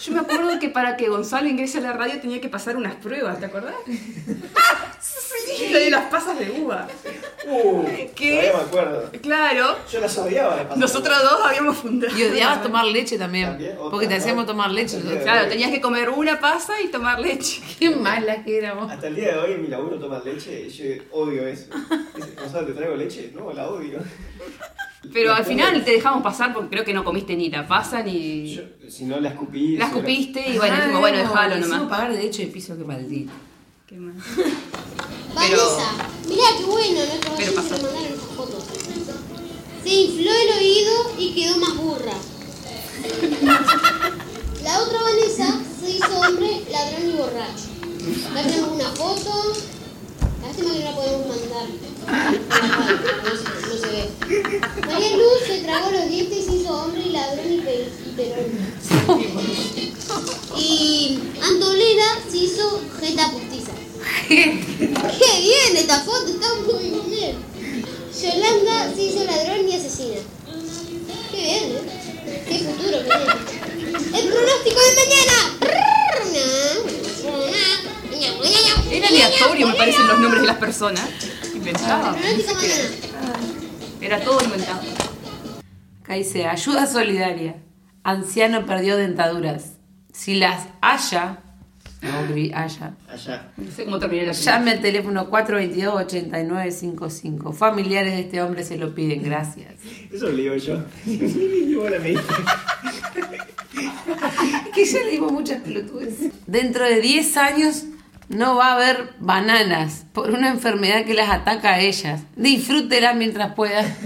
Yo 0.00 0.12
me 0.14 0.20
acuerdo 0.20 0.58
que 0.58 0.70
para 0.70 0.96
que 0.96 1.10
Gonzalo 1.10 1.46
ingrese 1.46 1.76
a 1.76 1.82
la 1.82 1.92
radio 1.92 2.18
tenía 2.20 2.40
que 2.40 2.48
pasar 2.48 2.74
unas 2.76 2.94
pruebas, 2.94 3.38
¿te 3.38 3.44
acordás? 3.46 3.74
sí, 5.46 5.68
la 5.72 5.78
de 5.78 5.90
las 5.90 6.04
pasas 6.10 6.38
de 6.38 6.50
uva. 6.50 6.88
Uh, 7.46 7.84
¿Qué? 8.14 8.30
todavía 8.32 8.52
me 8.52 8.58
acuerdo. 8.62 9.10
Claro, 9.22 9.76
Yo 9.90 10.00
las 10.00 10.18
odiaba 10.18 10.56
de 10.56 10.62
pasar. 10.64 10.78
nosotros 10.78 11.18
dos 11.22 11.40
habíamos 11.44 11.76
fundado. 11.78 12.16
Y 12.18 12.22
odiabas 12.24 12.62
tomar 12.62 12.84
leche 12.84 13.18
también. 13.18 13.48
También, 13.48 13.76
otra 13.78 13.90
Porque 13.90 14.06
te 14.08 14.14
hacíamos 14.16 14.46
tomar 14.46 14.70
leche. 14.70 15.00
Claro, 15.22 15.48
tenías 15.48 15.70
que 15.70 15.80
comer 15.80 16.10
una 16.10 16.38
pasa 16.40 16.80
y 16.82 16.88
tomar 16.88 17.18
leche. 17.20 17.62
Qué 17.78 17.90
mala 17.90 18.44
que 18.44 18.58
éramos. 18.58 18.90
Hasta 18.90 19.06
el 19.08 19.16
día 19.16 19.32
de 19.34 19.38
hoy 19.38 19.52
en 19.52 19.62
mi 19.62 19.68
laburo 19.68 19.98
toman 19.98 20.22
leche 20.24 20.68
yo 20.68 21.02
odio 21.12 21.46
eso. 21.46 21.66
Dice, 22.14 22.34
Gonzalo, 22.38 22.66
¿te 22.66 22.72
traigo 22.74 22.96
leche? 22.96 23.32
No, 23.34 23.52
la 23.52 23.68
odio. 23.68 23.98
Pero 25.12 25.32
al 25.32 25.44
final 25.44 25.82
te 25.82 25.92
dejamos 25.92 26.22
pasar 26.22 26.52
porque 26.52 26.68
creo 26.68 26.84
que 26.84 26.92
no 26.92 27.04
comiste 27.04 27.34
ni 27.34 27.48
la 27.50 27.66
pasa 27.66 28.02
ni... 28.02 28.54
yo, 28.54 28.62
si 28.88 29.04
no 29.04 29.18
la 29.18 29.30
escupí. 29.30 29.76
La 29.76 29.86
escupiste 29.86 30.40
y 30.46 30.58
bueno, 30.58 30.74
Ah, 30.74 30.80
dijimos, 30.80 31.00
bueno, 31.00 31.16
no, 31.22 31.28
déjalo 31.28 31.56
nomás. 31.56 31.82
pagar 31.88 32.12
de 32.12 32.28
piso, 32.28 32.76
qué 32.76 32.84
maldito. 32.84 33.32
Qué 33.90 33.96
mal. 33.96 34.14
Vanessa, 35.34 35.88
mirá 36.28 36.44
qué 36.58 36.64
bueno, 36.64 37.00
nuestros 37.06 37.34
Pero 37.36 37.50
oyentes 37.50 37.54
pasó. 37.56 37.70
nos 37.70 37.82
mandaron 37.82 38.12
esas 38.12 38.36
fotos. 38.36 38.64
Se 39.82 39.88
infló 39.88 40.30
el 40.30 40.58
oído 40.58 40.92
y 41.18 41.34
quedó 41.34 41.56
más 41.58 41.76
burra. 41.76 42.14
La 44.62 44.78
otra 44.82 45.02
Vanessa 45.02 45.58
se 45.80 45.90
hizo 45.90 46.20
hombre, 46.20 46.62
ladrón 46.70 47.08
y 47.08 47.12
borracho. 47.12 47.66
Acá 48.30 48.42
tenemos 48.48 48.70
una 48.72 48.90
foto. 48.90 49.52
Lástima 50.42 50.72
que 50.72 50.78
no 50.78 50.84
la 50.84 50.94
podemos 50.96 51.26
mandar. 51.26 51.66
No 53.24 53.30
se, 53.36 53.78
se 53.80 53.86
ve. 53.88 54.10
María 54.86 55.16
Luz 55.16 55.40
se 55.46 55.58
tragó 55.62 55.90
los 55.90 56.08
dientes 56.08 56.38
y 56.38 56.42
se 56.44 56.56
hizo 56.56 56.70
hombre, 56.72 57.06
ladrón 57.06 57.52
y 57.52 57.58
pe- 57.60 57.92
y 58.06 58.10
perón. 58.16 58.50
Y 60.58 61.18
Antolera 61.40 62.04
se 62.30 62.36
hizo 62.38 62.80
jeta 63.00 63.30
¡Qué 64.30 65.40
bien! 65.40 65.76
Esta 65.76 65.98
foto 66.04 66.28
está 66.28 66.54
muy 66.54 66.88
bien. 67.10 67.36
Yolanda 68.22 68.94
se 68.94 69.02
hizo 69.02 69.24
ladrón 69.24 69.68
y 69.68 69.74
asesina. 69.74 70.20
¡Qué 71.32 71.36
bien, 71.36 71.64
eh! 71.64 72.44
¡Qué 72.48 72.58
futuro 72.58 72.98
que 72.98 73.04
tiene! 73.06 74.18
¡El 74.18 74.28
pronóstico 74.28 74.80
de 74.80 74.94
mañana! 74.94 75.36
Era 78.92 79.08
aleatorio, 79.08 79.66
me 79.66 79.74
parecen 79.74 80.06
los 80.06 80.20
nombres 80.20 80.42
de 80.42 80.46
las 80.46 80.58
personas. 80.58 81.08
El 81.42 81.56
Inventado. 81.56 82.16
pronóstico 82.16 82.60
de 82.60 82.66
mañana. 82.66 82.90
Era 84.00 84.20
todo 84.20 84.44
inventado. 84.44 84.80
Acá 86.04 86.14
dice, 86.14 86.46
ayuda 86.46 86.86
solidaria. 86.86 87.56
Anciano 88.04 88.64
perdió 88.64 88.96
dentaduras. 88.96 89.72
Si 90.12 90.36
las 90.36 90.68
haya, 90.80 91.42
no 92.02 92.08
haya, 92.56 92.94
Allá. 93.08 93.52
No 93.56 93.70
sé 93.70 93.84
cómo 93.84 93.98
terminé 93.98 94.26
la 94.26 94.32
llame 94.32 94.72
al 94.72 94.80
teléfono 94.80 95.30
422-8955. 95.30 97.52
Familiares 97.52 98.14
de 98.14 98.20
este 98.20 98.42
hombre 98.42 98.64
se 98.64 98.78
lo 98.78 98.94
piden, 98.94 99.22
gracias. 99.22 99.74
Eso 100.10 100.28
lo 100.28 100.36
digo 100.36 100.56
yo. 100.56 100.82
Y 101.06 101.74
ahora 101.74 101.98
me 101.98 102.08
dice. 102.10 102.22
que 104.74 104.84
ya 104.84 104.98
le 105.00 105.10
dimos 105.10 105.32
muchas 105.32 105.60
pelotudes. 105.60 106.14
Dentro 106.46 106.84
de 106.84 107.00
10 107.02 107.36
años 107.36 107.84
no 108.28 108.56
va 108.56 108.68
a 108.68 108.74
haber 108.76 109.10
bananas 109.18 110.06
por 110.12 110.30
una 110.30 110.48
enfermedad 110.48 111.04
que 111.04 111.12
las 111.14 111.30
ataca 111.30 111.74
a 111.74 111.80
ellas. 111.80 112.22
Disfrútela 112.36 113.12
mientras 113.12 113.54
pueda. 113.54 113.82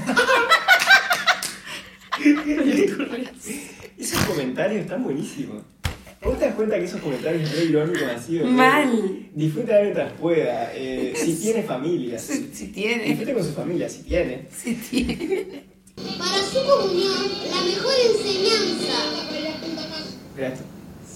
Esos 3.96 4.24
comentarios 4.24 4.80
están 4.82 5.04
buenísimos. 5.04 5.62
¿Vos 6.24 6.38
te 6.38 6.46
das 6.46 6.54
cuenta 6.54 6.78
que 6.78 6.84
esos 6.84 7.00
comentarios 7.00 7.50
re 7.52 7.64
irónicos 7.64 8.02
así? 8.16 8.38
de- 8.38 8.44
Mal. 8.44 9.28
Disfruta 9.34 9.80
mientras 9.82 10.12
pueda. 10.12 10.70
eh, 10.74 11.12
si 11.16 11.34
tiene 11.42 11.62
familia. 11.62 12.18
Si, 12.18 12.50
si 12.52 12.68
tiene, 12.68 13.04
Disfrute 13.04 13.34
con 13.34 13.44
su 13.44 13.52
familia, 13.52 13.88
si 13.88 14.02
tiene. 14.02 14.48
si 14.50 14.74
tiene. 14.74 15.64
Para 16.18 16.42
su 16.42 16.58
comunión, 16.66 17.12
la 17.50 17.62
mejor 17.62 17.94
enseñanza. 18.10 18.94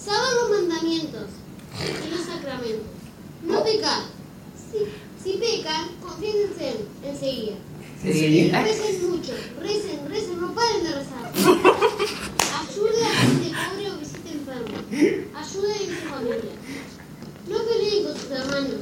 Saber 0.05 0.35
los 0.35 0.51
mandamientos. 0.61 1.27
y 2.07 2.11
los 2.11 2.21
sacramentos. 2.21 2.87
No 3.45 3.63
pecar. 3.65 4.03
Si, 4.71 4.79
si 5.23 5.39
pecan, 5.39 5.89
confiésense 6.01 6.77
enseguida. 7.05 7.55
Sí. 8.03 8.51
Recen 8.53 9.11
mucho, 9.11 9.33
recen, 9.61 10.09
recen, 10.09 10.41
no 10.41 10.55
paren 10.55 10.85
de 10.85 10.91
rezar. 10.91 11.33
Ayude 11.35 13.05
a 13.05 13.09
gente 13.09 13.49
pobre 13.51 13.91
o 14.61 14.65
visite 14.65 15.09
enfermo. 15.09 15.39
Ayude 15.39 15.73
a 15.73 15.79
su 15.79 16.09
familia. 16.09 16.53
No 17.49 17.59
peleen 17.65 18.05
con 18.05 18.15
sus 18.17 18.31
hermanos. 18.31 18.81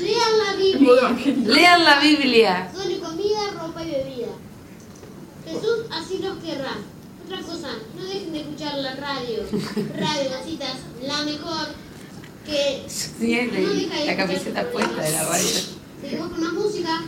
Lean 0.00 0.38
la 0.38 0.52
Biblia. 0.56 1.54
Lean 1.54 1.84
la 1.84 2.00
Biblia. 2.00 2.70
Done 2.74 2.98
comida, 2.98 3.50
ropa 3.58 3.82
y 3.84 3.90
bebida. 3.90 4.28
Jesús 5.46 5.86
así 5.90 6.18
los 6.18 6.38
querrá. 6.38 6.76
Otra 7.24 7.40
cosa, 7.42 7.68
no 7.96 8.04
dejen 8.04 8.32
de 8.32 8.40
escuchar 8.40 8.74
la 8.78 8.94
radio. 8.96 9.38
Radio 9.98 10.30
Gasitas, 10.30 10.76
la 11.02 11.22
mejor. 11.24 11.68
Que 12.44 12.86
Tiene 13.20 13.60
no 13.60 13.68
deja 13.68 13.96
de 13.96 14.06
la 14.06 14.16
camiseta 14.16 14.70
puesta 14.70 15.02
de 15.02 15.10
la 15.10 15.24
radio. 15.24 15.48
Seguimos 16.00 16.28
con 16.30 16.44
la 16.44 16.50
música. 16.50 17.02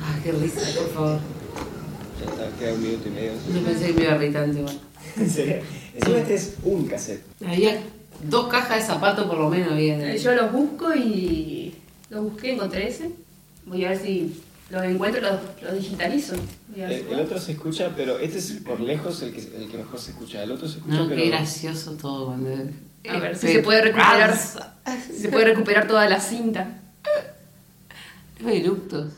Ah, 0.00 0.18
qué 0.22 0.32
risa, 0.32 0.60
por 0.78 0.94
favor. 0.94 1.20
Ya 2.18 2.24
está, 2.30 2.58
queda 2.58 2.74
un 2.74 2.82
minuto 2.82 3.08
y 3.08 3.10
medio. 3.10 3.32
Yo 3.54 3.62
pensé 3.62 3.86
que 3.88 3.92
me 3.92 4.02
iba 4.04 4.12
a 4.12 4.16
reír 4.18 4.32
tanto 4.32 4.58
igual. 4.58 4.80
¿En 5.16 5.30
serio? 5.30 5.56
Encima 5.94 6.18
este 6.18 6.34
es 6.34 6.54
un 6.62 6.86
cassette. 6.86 7.22
Había 7.46 7.80
dos 8.28 8.48
cajas 8.48 8.78
de 8.78 8.84
zapatos 8.84 9.26
por 9.26 9.38
lo 9.38 9.48
menos. 9.50 9.72
Había. 9.72 10.14
Yo 10.16 10.34
los 10.34 10.52
busco 10.52 10.94
y 10.94 11.74
los 12.10 12.22
busqué, 12.24 12.54
encontré 12.54 12.88
ese. 12.88 13.10
Voy 13.66 13.84
a 13.84 13.90
ver 13.90 13.98
si 13.98 14.40
los 14.70 14.82
encuentro 14.84 15.20
los, 15.20 15.40
los 15.62 15.74
digitalizo. 15.74 16.36
Ver 16.74 16.90
El, 17.10 17.20
otro 17.20 17.38
se 17.38 17.52
escucha, 17.52 17.92
pero 17.96 18.18
este 18.18 18.38
es 18.38 18.52
por 18.64 18.80
lejos 18.80 19.22
el 19.22 19.32
que, 19.32 19.40
el 19.40 19.68
que 19.68 19.78
mejor 19.78 19.98
se 19.98 20.10
escucha. 20.12 20.42
El 20.42 20.52
otro 20.52 20.68
se 20.68 20.78
escucha, 20.78 20.96
No, 20.96 21.08
pero... 21.08 21.20
qué 21.22 21.28
gracioso 21.28 21.92
todo 21.92 22.26
cuando. 22.26 22.50
A 23.08 23.18
ver 23.18 23.36
si 23.36 23.46
Pe- 23.46 23.52
se 23.54 23.58
puede 23.60 23.80
recuperar. 23.82 24.36
Si 24.36 25.12
se 25.20 25.28
puede 25.28 25.46
recuperar 25.46 25.86
toda 25.88 26.08
la 26.08 26.20
cinta. 26.20 26.80
Los 28.40 28.52
eructos. 28.52 29.12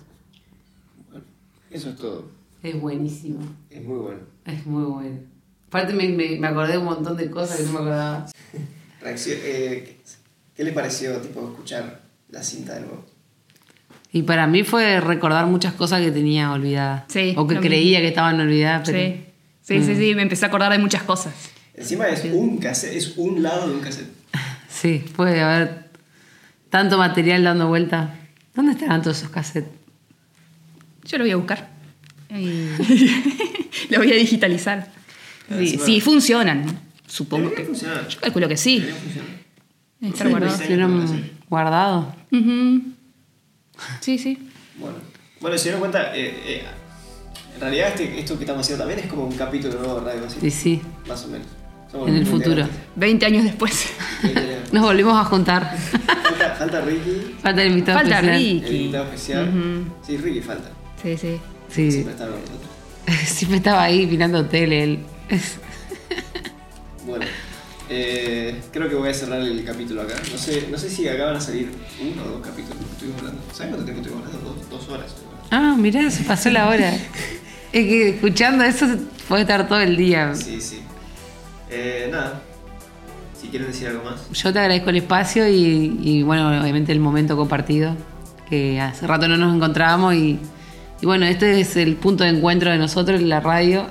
Eso 1.71 1.91
es 1.91 1.97
todo. 1.97 2.29
Es 2.63 2.81
buenísimo. 2.81 3.41
Es 3.71 3.83
muy 3.85 3.99
bueno. 3.99 4.21
Es 4.45 4.67
muy 4.67 4.85
bueno. 4.85 5.19
Aparte 5.71 5.93
me, 5.95 6.09
me, 6.09 6.37
me 6.37 6.49
acordé 6.49 6.73
de 6.73 6.79
un 6.79 6.87
montón 6.87 7.17
de 7.17 7.31
cosas 7.31 7.59
que 7.59 7.63
no 7.63 7.73
me 7.75 7.79
acordaba. 7.79 8.27
Reacción- 9.01 9.39
eh, 9.45 9.99
¿qué, 10.57 10.65
le 10.65 10.73
pareció 10.73 11.17
tipo 11.19 11.49
escuchar 11.49 12.03
la 12.29 12.43
cinta 12.43 12.75
de 12.75 12.81
nuevo? 12.81 13.07
Y 14.11 14.23
para 14.23 14.49
mí 14.49 14.65
fue 14.65 14.99
recordar 15.01 15.47
muchas 15.47 15.73
cosas 15.75 16.01
que 16.01 16.11
tenía 16.11 16.51
olvidadas. 16.51 17.05
Sí, 17.07 17.35
O 17.37 17.47
que 17.47 17.57
creía 17.61 18.01
que 18.01 18.09
estaban 18.09 18.41
olvidadas, 18.41 18.83
pero... 18.85 18.99
Sí. 18.99 19.25
Sí, 19.63 19.85
sí, 19.85 19.95
sí, 19.95 20.15
me 20.17 20.23
empecé 20.23 20.45
a 20.47 20.49
acordar 20.49 20.73
de 20.73 20.79
muchas 20.79 21.05
cosas. 21.05 21.33
Encima 21.75 22.09
es 22.09 22.25
un 22.25 22.59
cassette, 22.59 22.95
es 22.97 23.17
un 23.17 23.41
lado 23.41 23.69
de 23.69 23.75
un 23.75 23.81
cassette. 23.81 24.09
Sí, 24.69 25.05
puede 25.15 25.41
haber 25.41 25.91
tanto 26.69 26.99
material 26.99 27.45
dando 27.45 27.69
vuelta. 27.69 28.19
¿Dónde 28.57 28.73
estarán 28.73 29.03
todos 29.03 29.19
esos 29.19 29.31
cassettes? 29.31 29.71
Yo 31.05 31.19
lo 31.19 31.25
voy 31.25 31.31
a 31.31 31.37
buscar. 31.37 31.69
Y 32.35 32.69
lo 33.91 33.99
voy 33.99 34.13
a 34.13 34.17
digitalizar. 34.17 34.91
Sí, 35.59 35.79
sí, 35.85 36.01
funcionan. 36.01 36.65
Supongo 37.07 37.53
que. 37.53 37.65
funcionar. 37.65 38.07
Yo 38.09 38.21
calculo 38.21 38.49
que 38.49 38.57
sí. 38.57 38.87
Estar 40.01 40.27
Sí, 40.27 40.31
guardados. 40.31 40.57
sí. 40.57 40.63
¿Estuvieron 40.63 41.31
guardados? 41.49 42.07
Ujú. 42.33 42.83
Sí, 44.01 44.19
sí. 44.19 44.39
Bueno, 44.79 44.97
bueno, 45.41 45.57
si 45.59 45.63
se 45.65 45.69
dieron 45.71 45.81
cuenta, 45.81 46.15
eh, 46.17 46.35
eh, 46.47 46.63
en 47.55 47.61
realidad 47.61 47.89
este, 47.89 48.19
esto 48.21 48.37
que 48.39 48.45
estamos 48.45 48.63
haciendo 48.65 48.85
también 48.85 49.01
es 49.05 49.11
como 49.11 49.27
un 49.27 49.37
capítulo 49.37 49.75
nuevo 49.79 50.01
de 50.01 50.13
Radio 50.13 50.27
así, 50.27 50.39
Sí, 50.41 50.51
sí. 50.51 50.83
más 51.09 51.25
o 51.25 51.29
menos. 51.29 51.47
Somos 51.91 52.09
En 52.09 52.15
el 52.17 52.27
futuro. 52.27 52.53
elegantes. 52.53 52.79
20 52.97 53.27
años 53.27 53.45
después. 53.45 53.87
Años. 54.23 54.73
Nos 54.73 54.83
volvimos 54.85 55.19
a 55.19 55.25
juntar. 55.25 55.77
falta, 55.77 56.55
falta 56.55 56.81
Ricky, 56.83 57.35
Falta 57.43 57.63
el 57.63 57.71
invitado 57.73 57.99
Falta 57.99 58.15
especial. 58.21 58.41
el 58.43 58.61
Ricky. 58.63 58.77
invitado 58.77 59.05
especial. 59.07 59.53
Sí, 60.07 60.17
Ricky 60.19 60.41
falta. 60.41 60.71
Sí, 61.03 61.17
sí. 61.19 61.41
Sí. 61.69 61.91
Siempre 61.91 62.15
nosotros. 62.15 62.71
Siempre 63.27 63.57
estaba 63.59 63.83
ahí 63.83 64.07
mirando 64.07 64.45
tele. 64.47 64.85
él. 64.85 64.99
Bueno, 67.07 67.25
eh, 67.89 68.61
creo 68.73 68.89
que 68.89 68.95
voy 68.95 69.09
a 69.09 69.15
cerrar 69.15 69.41
el 69.41 69.65
capítulo 69.65 70.03
acá. 70.03 70.15
No 70.31 70.39
sé, 70.39 70.69
no 70.71 70.79
sé 70.79 70.91
si 70.91 71.09
acá 71.09 71.25
van 71.27 71.37
a 71.37 71.41
salir 71.41 71.71
uno 72.01 72.23
o 72.25 72.29
dos 72.37 72.47
capítulos. 72.47 72.79
Estuvimos 72.93 73.19
hablando. 73.21 73.43
¿Sabes 73.53 73.75
cuánto 73.75 73.85
tiempo 73.85 74.03
estuvimos 74.03 74.27
hablando? 74.27 74.55
Dos, 74.55 74.71
dos 74.71 74.89
horas. 74.91 75.15
Ah, 75.51 75.75
mirá, 75.79 76.11
se 76.11 76.23
pasó 76.25 76.51
la 76.51 76.69
hora. 76.69 76.93
Es 77.73 77.87
que 77.87 78.09
escuchando 78.09 78.65
eso 78.65 78.85
puede 79.29 79.43
estar 79.43 79.69
todo 79.69 79.79
el 79.79 79.97
día. 79.97 80.35
Sí, 80.35 80.61
sí. 80.61 80.81
Eh, 81.71 82.09
nada. 82.11 82.43
Si 83.41 83.47
quieres 83.47 83.69
decir 83.69 83.87
algo 83.87 84.03
más. 84.03 84.29
Yo 84.33 84.53
te 84.53 84.59
agradezco 84.59 84.91
el 84.91 84.97
espacio 84.97 85.49
y, 85.49 86.01
y, 86.03 86.25
bueno, 86.25 86.49
obviamente 86.49 86.91
el 86.91 86.99
momento 86.99 87.37
compartido, 87.37 87.95
que 88.49 88.81
hace 88.81 89.07
rato 89.07 89.29
no 89.29 89.37
nos 89.37 89.55
encontrábamos 89.55 90.17
y, 90.17 90.41
y 91.01 91.07
bueno, 91.07 91.27
este 91.27 91.61
es 91.61 91.77
el 91.77 91.95
punto 91.95 92.25
de 92.25 92.31
encuentro 92.31 92.73
de 92.73 92.79
nosotros 92.79 93.21
en 93.21 93.29
la 93.29 93.39
radio 93.39 93.87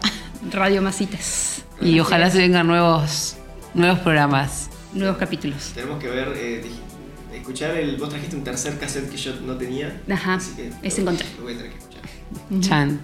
Radio 0.51 0.81
Masitas. 0.81 1.63
y 1.81 1.99
ojalá 1.99 2.29
se 2.29 2.37
vengan 2.39 2.67
nuevos, 2.67 3.35
nuevos 3.73 3.99
programas. 3.99 4.69
Nuevos 4.93 5.17
capítulos. 5.17 5.71
Tenemos 5.75 5.99
que 6.01 6.07
ver, 6.09 6.33
eh, 6.35 6.65
escuchar 7.33 7.75
el. 7.77 7.97
Vos 7.97 8.09
trajiste 8.09 8.35
un 8.35 8.43
tercer 8.43 8.77
cassette 8.79 9.09
que 9.09 9.17
yo 9.17 9.35
no 9.41 9.55
tenía. 9.55 10.01
Ajá, 10.11 10.35
Así 10.35 10.55
que 10.55 10.71
ese 10.81 11.01
lo- 11.03 11.11
encontré. 11.11 11.27
Lo 11.37 11.43
voy 11.43 11.53
a 11.53 11.57
tener 11.57 11.71
que 11.73 11.77
escuchar. 11.77 12.01
Chan. 12.61 12.99